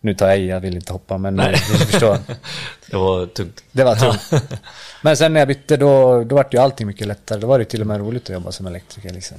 [0.00, 1.52] Nu tar jag i, jag vill inte hoppa, men Nej.
[1.52, 2.18] du förstår.
[2.90, 3.64] Det var tungt.
[3.72, 4.44] Det var tungt.
[5.02, 7.40] Men sen när jag bytte då, då var det ju allting mycket lättare.
[7.40, 9.36] Då var det till och med roligt att jobba som elektriker liksom.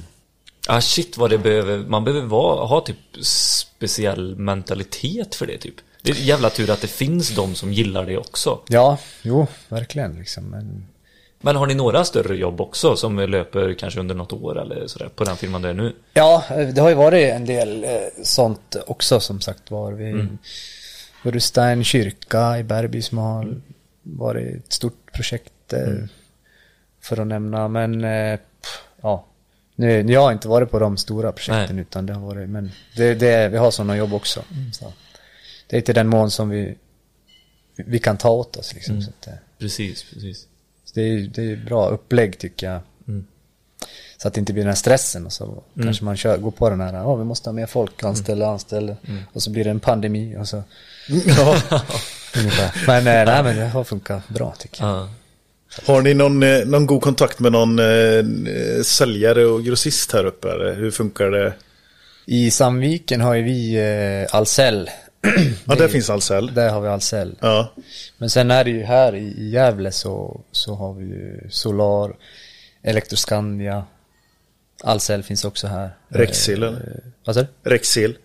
[0.68, 5.74] Ah shit vad det behöver, man behöver vara, ha typ speciell mentalitet för det typ.
[6.02, 8.60] Det är jävla tur att det finns de som gillar det också.
[8.68, 10.44] Ja, jo, verkligen liksom.
[10.44, 10.86] Men,
[11.40, 15.08] Men har ni några större jobb också som löper kanske under något år eller sådär
[15.08, 15.94] på den firman du är nu?
[16.12, 17.90] ja, det har ju varit en del eh,
[18.22, 19.92] sånt också som sagt var.
[19.92, 20.26] Vi,
[21.22, 23.60] vi rustade en kyrka i Bergby som har
[24.02, 25.72] varit ett stort projekt.
[25.72, 26.04] Eh,
[27.02, 28.38] För att nämna, men eh,
[29.00, 29.26] ja.
[29.74, 31.82] Nu, jag har inte varit på de stora projekten Nej.
[31.82, 34.44] utan det har varit, men det, det, vi har sådana jobb också.
[34.72, 34.92] Så.
[35.66, 36.76] Det är till den mån som vi,
[37.76, 39.02] vi kan ta åt oss liksom.
[39.02, 40.46] Så att, eh, Precis, precis.
[40.90, 42.80] Så det är det är bra upplägg tycker jag.
[43.08, 43.26] Mm.
[44.16, 46.70] Så att det inte blir den här stressen och så kanske man kör, går på
[46.70, 48.96] den här, ja vi måste ha mer folk, anställa, anställa.
[49.32, 50.56] Och så blir det en pandemi och så.
[52.86, 54.96] Men eh, nej men det har funkat bra tycker jag.
[54.96, 55.08] Ja.
[55.86, 60.50] Har ni någon, eh, någon god kontakt med någon eh, säljare och grossist här uppe?
[60.50, 60.74] Eller?
[60.74, 61.52] Hur funkar det?
[62.26, 64.90] I Sandviken har ju vi eh, Ahlsell.
[65.64, 66.54] Ja, där finns Ahlsell.
[66.54, 67.34] Där har vi Ahlsell.
[67.40, 67.72] Ja.
[68.18, 72.16] Men sen är det ju här i, i Gävle så, så har vi ju Solar,
[72.82, 73.84] Elektroskandia,
[74.84, 75.90] Ahlsell finns också här.
[76.08, 77.02] Rexil, Eh, eller?
[77.24, 77.70] Vad sa du?
[77.70, 78.16] Rexil.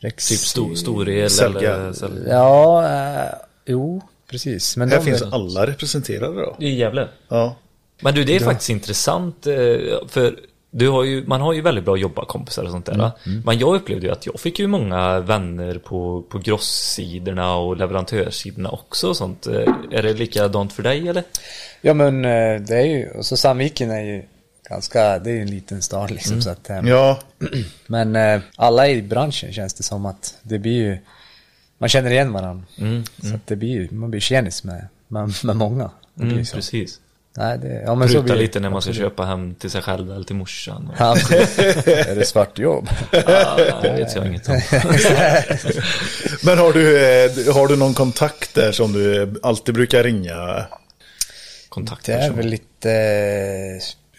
[0.00, 0.36] Rexil.
[0.36, 1.74] Typ stor, storel Sälja.
[1.76, 2.28] eller.
[2.28, 3.34] Ja, eh,
[3.66, 4.76] jo, precis.
[4.76, 6.56] Men Här finns är- alla representerade då.
[6.60, 7.08] I Gävle.
[7.28, 7.56] Ja.
[8.00, 9.46] Men du, det är faktiskt intressant.
[9.46, 9.54] eh,
[10.08, 10.38] För
[10.70, 13.10] du har ju, man har ju väldigt bra jobbarkompisar och sånt där.
[13.44, 18.70] Men jag upplevde ju att jag fick ju många vänner på, på grosssidorna och leverantörssidorna
[18.70, 19.46] också och sånt.
[19.46, 21.22] Eh, Är det likadant för dig eller?
[21.80, 24.22] Ja men eh, det är ju, och så Sandviken är ju
[24.70, 27.18] ganska, det är ju en liten stad liksom så att, eh, Ja,
[27.86, 30.98] Men alla i branschen känns det som att det blir ju,
[31.78, 32.64] man känner igen varandra.
[32.78, 35.90] Mm, Så att det blir ju, man blir tjenis med, med, med många.
[36.20, 36.56] Mm, så.
[36.56, 37.00] precis.
[37.38, 38.40] Nej, det, ja men så Pruta blir det.
[38.40, 40.88] lite när man ska köpa hem till sig själv eller till morsan.
[40.88, 41.12] Och, Ja,
[41.86, 42.88] är det svart jobb?
[43.26, 44.54] ah, det vet jag inget om.
[46.42, 50.64] men har du, eh, har du någon kontakt där som du alltid brukar ringa?
[52.04, 52.88] Det är väl lite,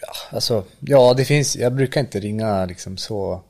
[0.00, 3.42] ja, alltså, ja det finns, jag brukar inte ringa liksom så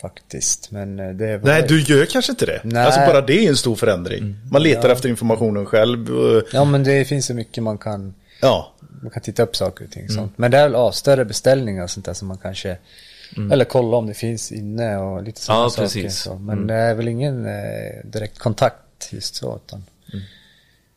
[0.00, 0.70] faktiskt.
[0.70, 2.60] Men eh, det var Nej, du gör kanske inte det.
[2.64, 2.84] Nej.
[2.84, 4.36] Alltså bara det är en stor förändring.
[4.52, 6.08] Man letar efter informationen själv.
[6.52, 8.72] Ja men det finns så mycket man kan, Ja,
[9.02, 10.32] man kan titta upp saker och ting sånt.
[10.38, 12.76] Men det är väl ja, större beställningar och sånt där som man kanske
[13.52, 15.82] Eller kolla om det finns inne och lite sådana Ja, saker.
[15.82, 16.18] precis.
[16.18, 16.34] Så.
[16.38, 19.60] Men det är väl ingen eh, direkt kontakt just så.
[19.66, 19.84] Utan,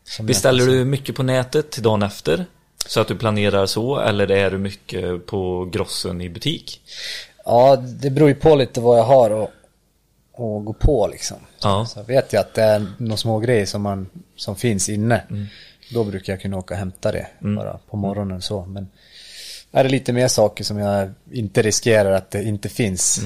[0.04, 2.46] som Beställer du mycket på nätet till dagen efter?
[2.86, 6.82] Så att du planerar så eller är du mycket på grossen i butik?
[7.46, 9.50] Ja, det beror ju på lite vad jag har och,
[10.32, 11.38] och gå på liksom.
[11.62, 11.86] Ja.
[11.86, 15.48] Så vet jag att det är några små grejer som, man, som finns inne.
[15.94, 18.66] Då brukar jag kunna åka och hämta det bara på morgonen så.
[18.66, 18.88] Men
[19.72, 23.22] är det lite mer saker som jag inte riskerar att det inte finns.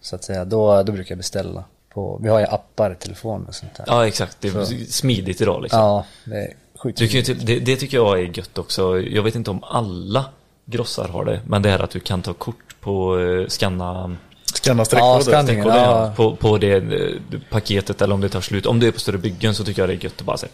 [0.00, 1.64] Så att säga, då, då brukar jag beställa.
[1.94, 3.84] På, vi har ju appar i telefonen och sånt där.
[3.88, 4.36] Ja, exakt.
[4.40, 4.74] Det är Så.
[4.92, 5.80] smidigt idag liksom.
[5.80, 6.98] Ja, det är sjukt.
[6.98, 9.00] Du kan ju till, det, det tycker jag är gött också.
[9.00, 10.24] Jag vet inte om alla
[10.64, 11.40] grossar har det.
[11.46, 14.16] Men det är att du kan ta kort på eh, scanna
[14.54, 15.20] skanna Ja, streckkoder.
[15.20, 15.46] skanning.
[15.46, 16.06] streckkoden, Ja.
[16.06, 16.12] ja.
[16.16, 18.66] på, på det eh, paketet eller om det tar slut.
[18.66, 20.52] Om du är på större byggen så tycker jag det är gött att bara säga.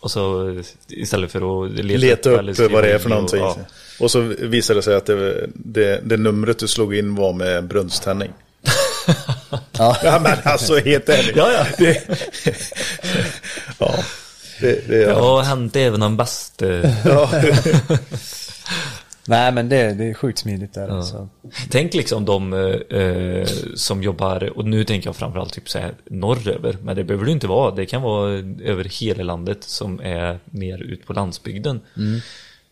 [0.00, 0.54] Och så
[0.88, 3.42] istället för att leta, Leta upp skriva vad det är för någonting.
[3.42, 3.58] Och,
[4.00, 7.64] Och så visar det sig att det, det, det numret du slog in var med
[7.64, 8.30] brunnständning.
[9.78, 9.96] Ja.
[10.02, 11.36] Ja men alltså helt ärligt.
[11.36, 11.52] ja.
[11.52, 12.02] ja, Det,
[13.78, 13.94] ja,
[14.60, 15.20] det, det, Det ja.
[15.20, 16.66] har hänt även den bästa.
[17.04, 17.30] Ja.
[19.28, 21.28] Nej men det, det är sjukt smidigt där alltså.
[21.70, 22.52] Tänk liksom de
[22.90, 27.24] eh, som jobbar, och nu tänker jag framförallt typ så här norröver, men det behöver
[27.24, 27.74] det inte vara.
[27.74, 28.30] Det kan vara
[28.62, 31.80] över hela landet som är mer ut på landsbygden.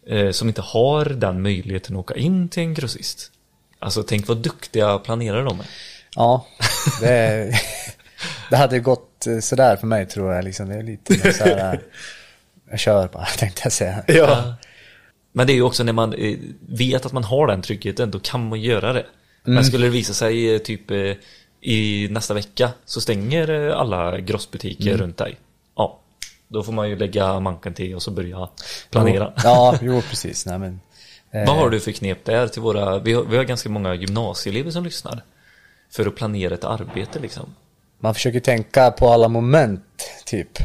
[0.07, 3.31] Eh, som inte har den möjligheten att åka in till en grossist.
[3.79, 5.67] Alltså tänk vad duktiga planerare de är.
[6.15, 6.47] Ja,
[7.01, 7.53] det,
[8.51, 10.45] det hade gått eh, sådär för mig tror jag.
[10.45, 10.69] Liksom.
[10.69, 11.81] Det är lite så här, eh,
[12.71, 14.05] jag kör bara tänkte jag säga.
[14.07, 14.55] ja.
[15.37, 18.19] Men det är ju också när man eh, vet att man har den tryggheten, då
[18.19, 19.07] kan man göra det.
[19.43, 21.13] Men skulle det visa sig typ eh,
[21.61, 25.37] i nästa vecka så stänger eh, alla grossbutiker runt dig.
[25.77, 26.01] Ja,
[26.49, 28.49] då får man ju lägga manken till och så börja
[28.91, 29.33] planera.
[29.45, 30.47] Ja, jo precis.
[30.47, 30.81] Nej, men,
[31.31, 33.95] eh, Vad har du för knep där till våra, vi har, vi har ganska många
[33.95, 35.23] gymnasieelever som lyssnar.
[35.91, 37.55] För att planera ett arbete liksom.
[37.99, 40.59] Man försöker tänka på alla moment, typ.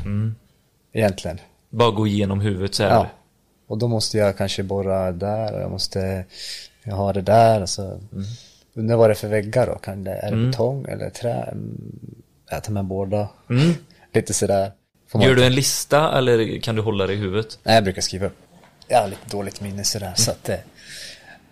[0.94, 1.40] Egentligen.
[1.70, 2.90] Bara gå igenom huvudet så här.
[2.90, 3.10] Ja.
[3.72, 6.26] Och då måste jag kanske borra där och jag måste
[6.92, 7.62] har det där.
[7.62, 8.00] Alltså,
[8.74, 9.76] Undrar vad det är för väggar då?
[9.76, 11.34] Kan det, är det betong eller trä?
[11.52, 11.78] Mm,
[12.52, 13.28] Jag tar med båda.
[14.14, 14.72] Lite sådär.
[15.14, 17.60] Gör du en lista eller kan du hålla det i huvudet?
[17.64, 18.38] Nej, jag brukar skriva upp.
[18.88, 20.12] Jag har lite dåligt minne sådär.
[20.16, 20.56] Så att, eh,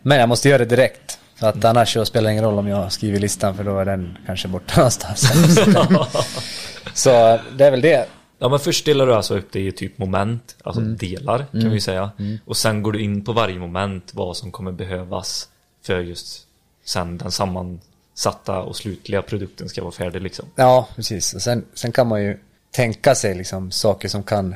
[0.01, 1.19] men jag måste göra det direkt.
[1.35, 3.85] För att annars så spelar det ingen roll om jag skriver listan för då är
[3.85, 5.21] den kanske borta någonstans.
[6.93, 8.05] så det är väl det.
[8.39, 10.97] Ja men först delar du alltså upp det i typ moment, alltså Mm.
[10.97, 12.11] delar kan vi säga.
[12.45, 15.49] Och sen går du in på varje moment vad som kommer behövas
[15.85, 16.47] för just
[16.85, 20.45] sen den sammansatta och slutliga produkten ska vara färdig liksom.
[20.55, 21.33] Ja, precis.
[21.33, 22.37] Och sen, sen kan man ju
[22.71, 24.55] tänka sig liksom saker som kan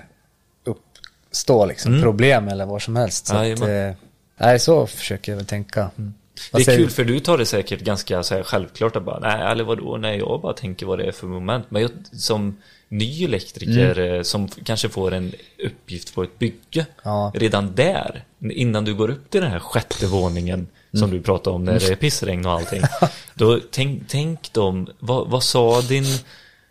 [0.64, 2.02] uppstå liksom.
[2.02, 3.28] Problem eller vad som helst.
[3.28, 3.92] Så att, eh,
[4.38, 5.90] nej, så försöker jag väl tänka.
[5.96, 6.12] Det
[6.52, 9.52] Vad är kul för du tar det säkert ganska så här självklart att bara nej
[9.52, 11.66] eller vadå, nej jag bara tänker vad det är för moment.
[11.70, 12.58] Men jag som
[12.94, 14.16] ny elektriker Mm.
[14.16, 15.32] eh, som kanske får en
[15.66, 16.86] uppgift på ett bygge.
[17.04, 17.32] Ja.
[17.36, 21.18] Redan där, innan du går upp till den här sjätte våningen som Mm.
[21.18, 22.82] du pratade om när det är pissregn och allting.
[23.34, 26.06] då tänk, tänk dem, vad, vad sa din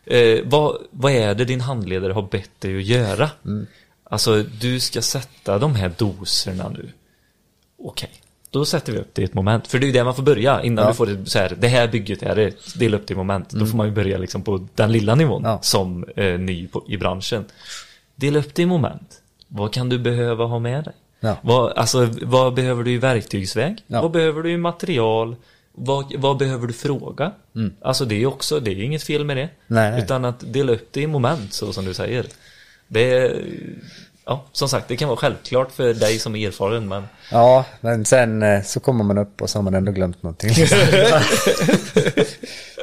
[0.04, 3.30] Eh, vad, vad är det din handledare har bett dig att göra?
[3.44, 3.66] Mm.
[4.04, 6.92] Alltså, du ska sätta de här doserna nu.
[7.78, 8.08] Okej, okay.
[8.52, 9.66] Då sätter vi upp det i ett moment.
[9.66, 10.90] För det är ju det man får börja innan ja.
[10.90, 13.52] du får det så här, det här bygget är det, dela upp det i moment.
[13.52, 13.64] Mm.
[13.64, 15.58] Då får man ju börja liksom på den lilla nivån ja.
[15.62, 17.44] som eh, ny på, i branschen.
[18.14, 19.20] Dela upp det i moment.
[19.48, 20.92] Vad kan du behöva ha med dig?
[21.20, 21.36] Ja.
[21.42, 23.84] Vad, alltså, vad behöver du i verktygsväg?
[23.86, 24.02] Ja.
[24.02, 25.36] Vad behöver du i material?
[25.72, 27.32] Vad, vad behöver du fråga?
[27.54, 27.72] Mm.
[27.80, 29.48] Alltså det är också, det är inget fel med det.
[29.66, 30.02] Nej, nej.
[30.02, 32.26] Utan att dela upp det i moment så som du säger.
[32.88, 33.42] Det är,
[34.24, 37.04] ja, som sagt, det kan vara självklart för dig som är erfaren men...
[37.30, 40.54] Ja, men sen eh, så kommer man upp och så har man ändå glömt någonting.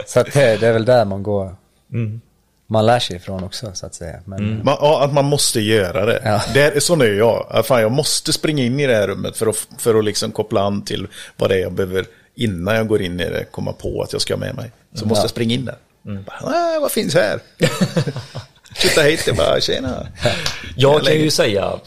[0.06, 1.56] så att det, det är väl där man går.
[1.94, 2.22] Mm
[2.70, 4.20] man lär sig ifrån också så att säga.
[4.26, 4.40] Men...
[4.40, 4.66] Mm.
[4.66, 6.22] Man, ja, att man måste göra det.
[6.24, 6.42] Ja.
[6.54, 7.66] det sån är jag.
[7.66, 10.62] Fan, jag måste springa in i det här rummet för att, för att liksom koppla
[10.62, 14.02] an till vad det är jag behöver innan jag går in i det komma på
[14.02, 14.72] att jag ska ha med mig.
[14.94, 15.76] Så måste jag springa in där.
[16.06, 16.24] Mm.
[16.24, 17.40] Bara, vad finns här?
[18.82, 20.08] Titta hit, jag bara tjena.
[20.76, 21.80] Jag kan ju säga,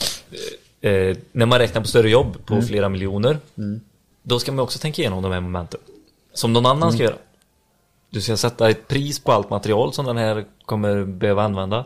[0.81, 2.67] eh, när man räknar på större jobb på mm.
[2.67, 3.81] flera miljoner, mm.
[4.23, 5.81] då ska man också tänka igenom de här momenten.
[6.35, 7.13] Som någon annan ska mm.
[7.13, 7.23] göra.
[8.11, 11.85] Du ska sätta ett pris på allt material som den här kommer behöva använda.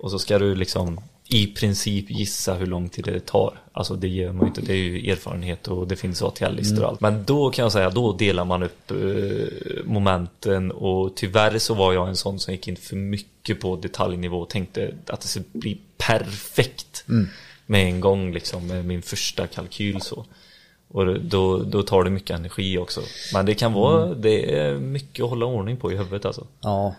[0.00, 3.58] Och så ska du liksom i princip gissa hur lång tid det tar.
[3.72, 6.88] Alltså det gör man ju inte, det är ju erfarenhet och det finns ATL-listor och
[6.88, 7.00] allt.
[7.00, 11.92] Men då kan jag säga, då delar man upp eh, momenten och tyvärr så var
[11.92, 15.44] jag en sån som gick in för mycket på detaljnivå och tänkte att det skulle
[15.52, 17.28] bli perfekt mm.
[17.66, 20.24] med en gång liksom med min första kalkyl så.
[20.88, 23.00] Och då, då tar det mycket energi också.
[23.34, 24.20] Men det kan vara, mm.
[24.20, 26.46] det är mycket att hålla ordning på i huvudet alltså.
[26.60, 26.94] Ja,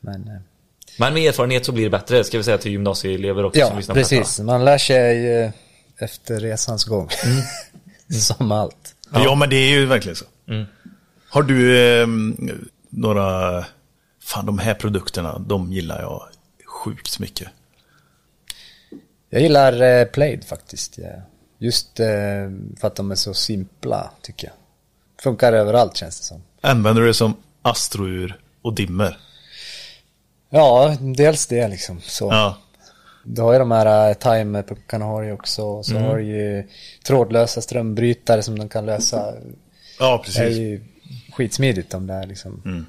[0.00, 0.20] men...
[0.20, 0.40] Eh, men
[0.98, 3.94] med erfarenhet så blir det bättre, ska vi säga till gymnasieelever också ja, som lyssnar
[3.94, 4.40] precis.
[4.40, 5.50] Man lär sig eh,
[5.98, 7.08] efter resans gång.
[7.24, 7.42] Mm.
[8.20, 8.94] som allt.
[9.12, 9.24] Ja.
[9.24, 9.34] ja.
[9.34, 10.24] men det är ju verkligen så.
[10.48, 10.64] Mm.
[11.28, 12.06] Har du eh,
[12.90, 13.64] några,
[14.22, 16.22] fan de här produkterna, de gillar jag
[16.66, 17.48] sjukt mycket.
[19.30, 20.98] Jag gillar eh, Plaid faktiskt.
[20.98, 21.08] Ja.
[21.58, 22.06] Just eh,
[22.80, 24.54] för att de är så simpla tycker jag.
[25.22, 26.42] Funkar överallt känns det som.
[26.60, 29.18] Använder du det som astrour och dimmer?
[30.54, 32.00] Ja, dels det liksom.
[32.00, 32.24] Så.
[32.24, 32.56] Ja.
[33.24, 35.82] Du har ju de här timerpuckarna har ju också.
[35.82, 36.02] Så mm.
[36.02, 36.68] har du ju
[37.06, 39.34] trådlösa strömbrytare som de kan lösa.
[39.98, 40.40] Ja, precis.
[40.40, 40.84] Det är ju
[41.32, 42.62] skitsmidigt om det är liksom.
[42.64, 42.86] Mm.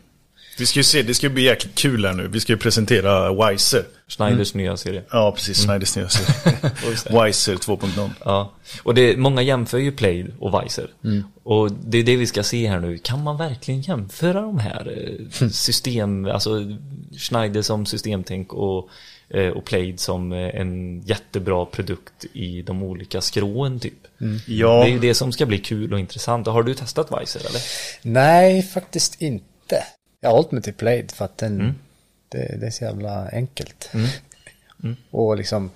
[0.58, 2.28] Vi ska ju se, det ska bli jäkligt kul här nu.
[2.28, 3.84] Vi ska ju presentera Wiser.
[4.08, 4.65] Schneiders mm.
[4.65, 5.04] nya serie.
[5.12, 5.60] Ja, precis.
[5.60, 5.68] Mm.
[5.68, 6.72] Schneiders nya serie.
[7.26, 8.10] Wiser 2.0.
[8.26, 10.89] Ja, och det, många jämför ju Play och Wiser.
[11.04, 11.24] Mm.
[11.44, 12.98] Och det är det vi ska se här nu.
[12.98, 16.60] Kan man verkligen jämföra de här eh, system, alltså
[17.18, 18.89] Schneider som systemtänk och,
[19.30, 24.22] eh, och Plaid som eh, en jättebra produkt i de olika skråen typ.
[24.22, 24.39] Mm.
[24.48, 24.84] Ja.
[24.84, 26.48] Det är ju det som ska bli kul och intressant.
[26.48, 27.62] Har du testat Wiser eller?
[28.02, 29.84] Nej, faktiskt inte.
[30.26, 31.76] Jag har hållit mig till Plaid för att den, mm.
[32.30, 33.90] det, det, är så jävla enkelt.
[33.94, 34.08] Mm.
[34.84, 34.96] Mm.
[35.12, 35.72] Och liksom,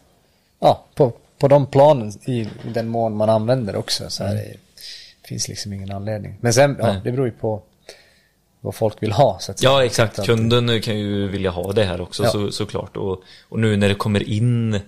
[0.60, 4.44] ja, på, på de planen i den mån man använder också så är mm.
[4.44, 4.58] det,
[5.28, 6.38] finns liksom ingen anledning.
[6.42, 7.62] Men sen, ja, det beror ju på
[8.62, 9.40] vad folk vill ha.
[9.40, 10.20] Så att ja, exakt.
[10.20, 12.30] Att, Kunden kan ju vilja ha det här också ja.
[12.30, 12.98] så, såklart.
[12.98, 14.80] Och, och nu när det kommer in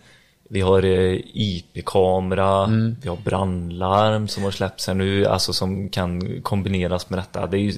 [0.50, 2.96] vi har eh, IP-kamera, mm.
[3.02, 7.48] vi har brandlarm som har släppts här nu, alltså som kan kombineras med detta.
[7.48, 7.74] Det är ju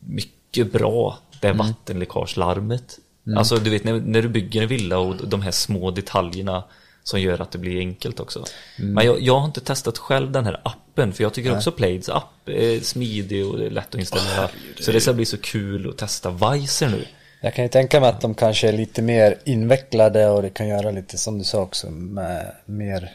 [0.00, 1.66] mycket bra, det är mm.
[1.66, 2.98] vattenläckagelarmet.
[3.26, 3.38] Mm.
[3.38, 6.64] Alltså du vet när, när du bygger en villa och de här små detaljerna
[7.02, 8.44] som gör att det blir enkelt också.
[8.78, 8.92] Mm.
[8.92, 11.56] Men jag, jag, har inte testat själv den här appen för jag tycker Nej.
[11.56, 14.44] också Plaids app är smidig och lätt att installera.
[14.44, 17.04] Oh, så det ska bli så kul att testa Vicer nu.
[17.40, 20.68] Jag kan ju tänka mig att de kanske är lite mer invecklade och det kan
[20.68, 23.10] göra lite som du sa också med mer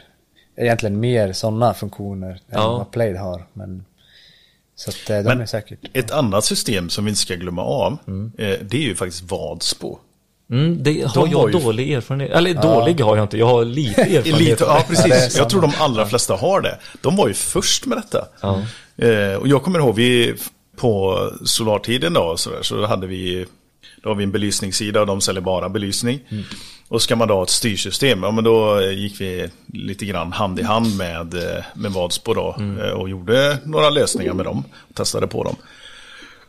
[0.56, 2.72] egentligen mer sådana funktioner än ja.
[2.78, 3.46] vad Plaid har.
[3.52, 3.84] Men,
[4.80, 5.78] så att eh, de Men är säkert.
[5.92, 8.32] Ett annat system som vi inte ska glömma av mm.
[8.62, 9.98] Det är ju faktiskt Vadspo.
[10.50, 11.94] Mm, det har de jag dålig ju...
[11.94, 12.62] erfarenhet Eller ja.
[12.62, 14.38] dålig har jag inte, jag har lite erfarenhet.
[14.38, 15.38] lite, ja, precis.
[15.38, 16.78] jag tror de allra flesta har det.
[17.00, 18.28] De var ju först med detta.
[18.40, 18.62] Ja.
[19.06, 20.34] Eh, och jag kommer ihåg, vi
[20.76, 23.46] på Solartiden då, så, där, så hade vi
[24.02, 26.20] då har vi en belysningssida och de säljer bara belysning.
[26.28, 26.44] Mm.
[26.88, 30.60] Och ska man då ha ett styrsystem, ja men då gick vi lite grann hand
[30.60, 32.78] i hand med, eh, med Vadsbo då mm.
[32.80, 35.56] Eh, och gjorde några lösningar med dem och testade på dem.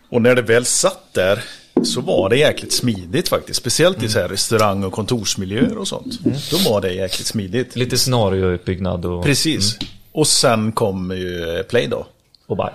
[0.09, 1.43] Och när det väl satt där
[1.83, 3.59] så var det jäkligt smidigt faktiskt.
[3.59, 4.05] Speciellt mm.
[4.05, 6.19] i så här restaurang och kontorsmiljöer och sånt.
[6.25, 6.37] Mm.
[6.51, 7.75] Då var det jäkligt smidigt.
[7.75, 9.23] Lite scenariouppbyggnad och...
[9.23, 9.77] Precis.
[9.81, 9.87] Mm.
[10.11, 12.07] Och sen kom ju Play då.
[12.51, 12.73] Och bara...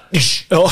[0.49, 0.70] Ja.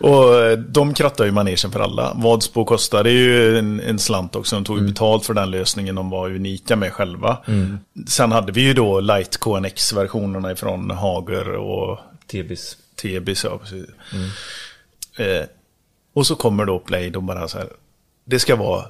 [0.08, 2.14] och de krattar ju manegen för alla.
[2.14, 4.56] Vadsbo kostade ju en, en slant också.
[4.56, 4.90] De tog mm.
[4.90, 7.38] betalt för den lösningen de var unika med själva.
[7.46, 7.78] Mm.
[8.08, 11.98] Sen hade vi ju då Light KNX-versionerna ifrån Hager och...
[12.26, 12.76] Tebis.
[13.02, 13.86] Tebis, ja precis.
[14.12, 14.30] Mm.
[15.16, 15.46] Eh,
[16.14, 17.68] och så kommer då Blade och bara så här.
[18.24, 18.84] det ska vara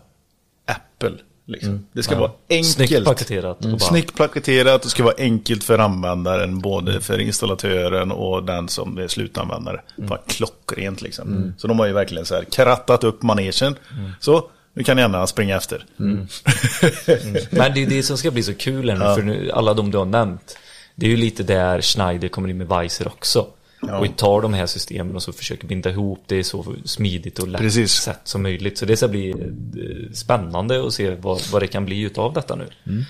[0.66, 1.16] Apple.
[1.48, 1.86] Liksom.
[1.92, 2.72] Det ska vara enkelt.
[2.72, 3.60] Snyggt paketerat.
[3.60, 3.74] Mm.
[3.74, 8.68] Och bara, Snyggt paketerat och ska vara enkelt för användaren, både för installatören och den
[8.68, 9.80] som är slutanvändare.
[9.98, 10.08] Mm.
[10.08, 11.54] Bara klockrent liksom.
[11.58, 13.76] Så de har ju verkligen så här krattat upp manegen.
[13.98, 14.10] Mm.
[14.20, 15.84] Så, nu kan gärna springa efter.
[15.96, 19.90] Men det är det som ska bli så kul här nu, för nu, alla de
[19.90, 20.58] du har nämnt.
[20.94, 23.46] Det är ju lite där Schneider kommer in med Weiser också.
[23.82, 23.98] Ja.
[23.98, 27.48] Och vi tar de här systemen och så försöker binda ihop det så smidigt och
[27.48, 27.92] lätt Precis.
[27.92, 28.78] sätt som möjligt.
[28.78, 32.54] Så det ska bli eh, spännande att se vad, vad det kan bli utav detta
[32.54, 32.66] nu.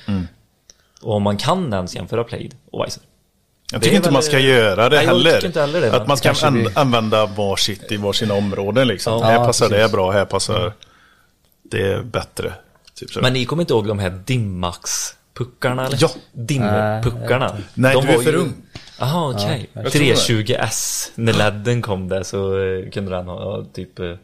[0.07, 0.27] Mm.
[1.03, 3.03] Och om man kan ens jämföra Plaid och Weiser.
[3.73, 5.47] Jag Det tycker inte väl- man ska göra det Nej, heller.
[5.47, 9.13] inte heller det, att man ska kanske an- vi- använda varsitt i varsina områden liksom.
[9.13, 9.25] Ja.
[9.27, 9.93] här passar det precis.
[9.93, 10.73] bra, här passar
[11.63, 12.53] det bättre.
[12.95, 13.21] Typ så.
[13.21, 15.99] Men ni kommer inte ihåg de här Dimmax-puckarna eller?
[16.01, 16.09] Ja.
[16.33, 17.57] Dimpuckarna.
[17.75, 18.53] Nej, de du är för ju- ung.
[18.99, 19.69] Jaha, okej.
[19.75, 19.81] det.
[20.15, 24.17] 320S, när ledden kom där så eh, kunde den ha typ, eh, eh,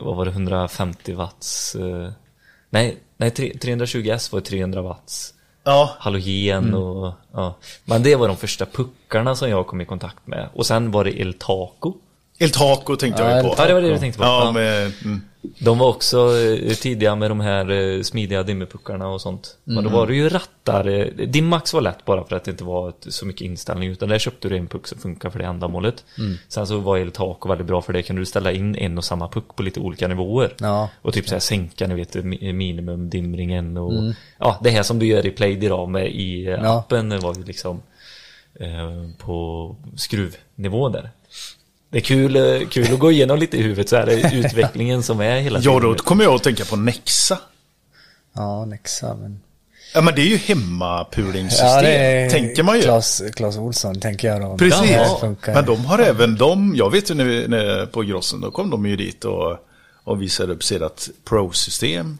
[0.00, 1.76] vad var det, 150 watts?
[2.70, 5.34] Nej, nej, tre- 320S var 300 watts.
[5.64, 7.56] Ja, Halogen och, ja.
[7.84, 10.48] Men det var de första puckarna som jag kom i kontakt med.
[10.54, 11.94] Och sen var det El Taco.
[12.42, 13.54] El Taco tänkte jag Ja, ju El på.
[13.58, 14.24] Ja, det var det du tänkte på.
[14.24, 15.20] Ja, med, mm.
[15.58, 19.56] De var också eh, tidiga med de här eh, smidiga dimmerpuckarna och sånt.
[19.64, 20.86] Men då var det ju rattar.
[20.88, 23.90] eh, Dimmax var lätt bara för att det inte var så mycket inställning.
[23.90, 26.04] Utan där köpte du en puck som funkar för det ändamålet.
[26.48, 28.02] Sen så var El Taco väldigt bra för det.
[28.02, 30.54] Kunde du ställa in en och samma puck på lite olika nivåer.
[30.60, 30.88] Ja.
[31.02, 33.92] Och typ så här sänka, ni vet, mi- minimumdimringen och
[34.38, 36.78] ja, det här som du gör i Play idag med i eh, Ja.
[36.78, 37.82] appen var ju liksom
[38.60, 41.10] eh, på skruvnivå där.
[41.90, 44.34] Det är kul, eh, kul att gå igenom lite i huvudet så här, det är
[44.34, 47.38] utvecklingen som är hela ja, då kommer jag att tänka på Nexa.
[48.34, 49.40] Ja, Nexa, men...
[49.94, 52.82] Ja, men det är ju hemmapulingssystem, Ja, det är tänker man ju.
[52.82, 54.56] Klas, Klas Olsson, tänker jag då.
[54.58, 54.90] Precis.
[54.90, 55.34] Ja.
[55.46, 58.86] Men de har även de, jag vet ju när, när på Grossen, då kom de
[58.86, 59.56] ju dit och,
[60.04, 60.82] och visade upp sitt
[61.28, 62.18] Pro-system.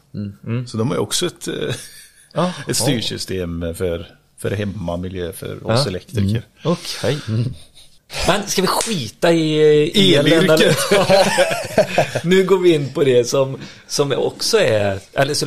[0.67, 1.53] Så de har ju också ett, eh,
[2.33, 2.53] Ja.
[2.67, 4.07] ett styrsystem för,
[4.37, 5.87] för hemmamiljö för oss Ja.
[5.89, 6.43] elektriker.
[6.63, 7.17] Okej.
[8.27, 10.49] Men ska vi skita i elen?
[10.49, 10.77] Elyrket.
[12.23, 15.45] nu går vi in på det som, som också är, eller så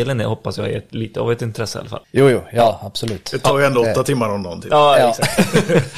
[0.00, 2.02] elen är, hoppas jag är ett, lite av ett intresse i alla fall.
[2.12, 3.30] Jo, jo, ja, absolut.
[3.32, 4.70] Det tar ju ändå Ja, åtta det- timmar om dagen till.
[4.70, 5.26] Ja, Ja.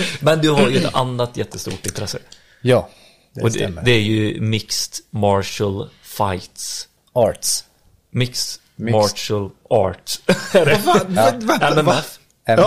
[0.21, 2.19] Men du har ju ett annat jättestort intresse.
[2.63, 2.89] Ja,
[3.35, 3.83] det Och det, stämmer.
[3.83, 6.89] det är ju Mixed Martial Fights.
[7.13, 7.65] Arts.
[8.11, 9.01] Mixed, Mixed.
[9.01, 10.21] Martial Arts.
[10.53, 11.67] Är det?
[11.67, 12.19] MMF.
[12.19, 12.25] Ja.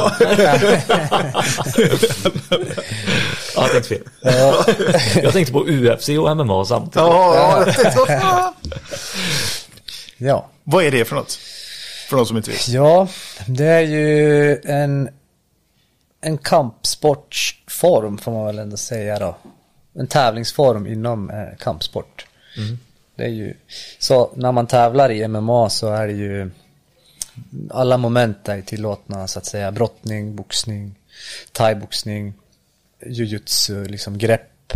[3.55, 4.03] Ja, jag tänkte fel.
[5.23, 6.95] Jag tänkte på UFC och MMA samtidigt.
[6.95, 7.65] Ja,
[10.17, 10.49] ja.
[10.63, 11.39] Vad är det för något?
[12.09, 12.67] För någon som inte vet.
[12.67, 13.07] Ja,
[13.47, 15.09] det är ju en,
[16.21, 19.37] en kampsportsform får man väl ändå säga då.
[19.95, 22.25] En tävlingsform inom eh, kampsport.
[23.15, 23.53] Det är ju,
[23.99, 26.51] så när man tävlar i MMA så är det ju
[27.69, 29.71] alla moment är tillåtna så att säga.
[29.71, 30.95] Brottning, boxning,
[31.51, 32.33] thaiboxning,
[33.05, 34.73] jujutsu, liksom grepp,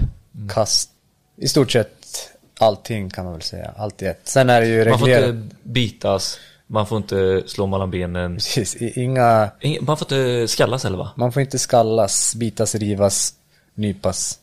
[0.53, 0.89] kast.
[1.37, 3.73] I stort sett allting kan man väl säga.
[3.77, 4.21] Allt i ett.
[4.23, 5.29] Sen är det ju Man får reglerat.
[5.35, 8.35] inte bitas, man får inte slå mellan benen.
[8.35, 11.11] Precis, inga Ing- Man får inte skallas heller va?
[11.15, 13.33] Man får inte skallas, bitas, rivas,
[13.73, 14.39] nypas,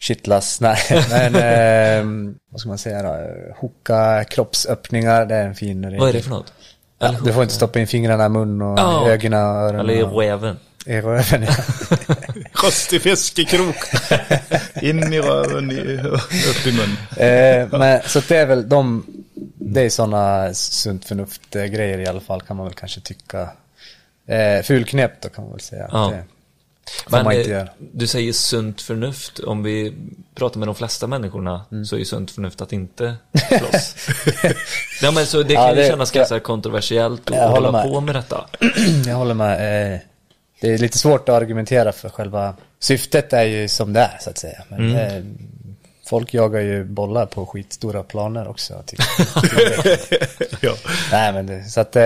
[0.00, 0.60] kittlas.
[0.60, 0.78] Nej,
[1.10, 1.34] men
[2.28, 3.26] eh, vad ska man säga då?
[3.56, 6.00] Hocka kroppsöppningar, det är en fin regel.
[6.00, 6.52] Vad är det för något?
[6.98, 9.08] Ja, du får inte stoppa in fingrarna i mun och Ja.
[9.10, 9.80] ögonen och öronen.
[9.80, 10.56] Eller i räven.
[10.86, 11.54] I röven, ja.
[12.52, 13.76] Kostig fiskekrok.
[14.82, 15.98] In i röven, i,
[16.50, 16.96] upp i mun.
[17.16, 19.06] eh, men, så det är väl de,
[19.54, 23.48] det är sådana sunt förnuft eh, grejer i alla fall kan man väl kanske tycka.
[24.26, 25.88] Eh, fulknep då kan man väl säga.
[25.92, 26.12] Ja.
[26.12, 26.24] Det
[27.14, 29.38] inte eh, du säger sunt förnuft.
[29.38, 29.94] Om vi
[30.34, 31.84] pratar med de flesta människorna Mm.
[31.84, 33.14] så är ju sunt förnuft att inte
[33.58, 33.94] slåss.
[35.02, 37.82] ja, men så det Ja, kan ju det- kännas ganska kontroversiellt att hålla med.
[37.82, 38.46] på med detta.
[39.06, 39.92] Jag håller med.
[39.94, 39.98] Eh,
[40.60, 44.30] det är lite svårt att argumentera för själva syftet är ju som det är så
[44.30, 44.62] att säga.
[44.68, 45.22] Men eh,
[46.06, 48.82] folk jagar ju bollar på skitstora planer också.
[48.86, 49.00] Typ.
[50.60, 50.74] Ja.
[51.12, 52.02] Nej men det, så att eh,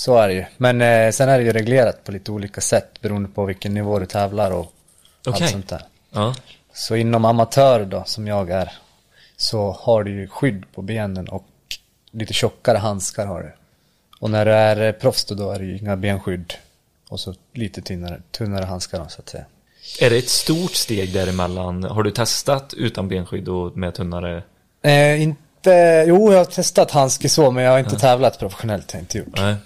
[0.00, 0.44] så är det ju.
[0.56, 3.98] Men eh, sen är det ju reglerat på lite olika sätt beroende på vilken nivå
[3.98, 4.72] du tävlar och
[5.26, 5.42] Okej.
[5.42, 5.82] allt sånt där.
[6.10, 6.34] Ja.
[6.72, 8.72] Så inom amatör då, som jag är,
[9.36, 11.46] så har du ju skydd på benen och
[12.10, 13.52] lite tjockare handskar har du.
[14.20, 16.54] Och när du är eh, proffs då, då är det ju inga benskydd.
[17.08, 19.44] Och så lite tunnare, tunnare handskar då, så att säga.
[20.00, 21.84] Är det ett stort steg däremellan?
[21.84, 24.42] Har du testat utan benskydd och med tunnare?
[24.82, 28.98] Eh, inte, jo jag har testat handske så, men jag har inte tävlat professionellt, har
[28.98, 29.36] jag inte gjort.
[29.36, 29.56] Nej.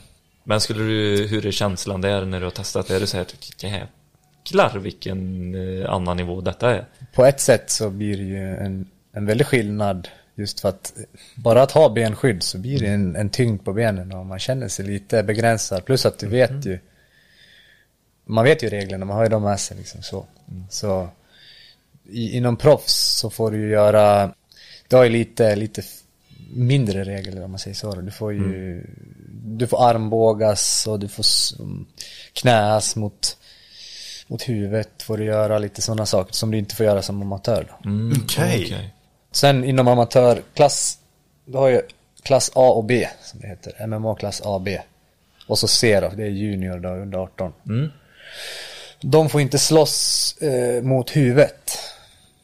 [0.45, 2.91] Men skulle du, hur är känslan där när du har testat?
[2.91, 3.27] Är det så här
[3.59, 6.87] jäklar vilken eh, annan nivå detta är?
[7.15, 10.93] På ett sätt så blir det ju en, en väldig skillnad Just för att
[11.35, 14.69] bara att ha benskydd så blir det en, en tyngd på benen och man känner
[14.69, 15.85] sig lite begränsad.
[15.85, 16.63] Plus att du vet Mm.
[16.63, 16.79] ju
[18.27, 20.27] Man vet ju reglerna, man har ju dem med sig liksom så.
[20.51, 20.65] Mm.
[20.71, 21.09] Så
[22.05, 24.35] i, inom proffs så får du ju göra
[24.89, 25.83] Du har ju lite, lite
[26.55, 27.95] mindre regler om man säger så.
[28.01, 28.87] Du får ju Mm.
[29.59, 31.55] Du får armbågas och du får s-
[32.33, 33.37] knäas mot
[34.27, 37.67] mot huvudet får du göra lite sådana saker som du inte får göra som amatör
[37.83, 37.89] då.
[37.91, 38.95] Mm, Okej.
[39.33, 40.99] Sen inom amatörklass,
[41.45, 41.81] du har ju
[42.23, 43.87] klass A och B som det heter.
[43.87, 44.81] MMA klass A och B.
[45.47, 47.53] Och så C då, det är junior då, under 18.
[47.67, 47.89] Mm.
[49.01, 51.79] De får inte slåss eh, mot huvudet.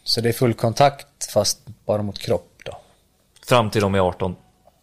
[0.04, 2.49] Så det är full kontakt fast bara mot kropp.
[3.50, 4.36] Fram till de är 18.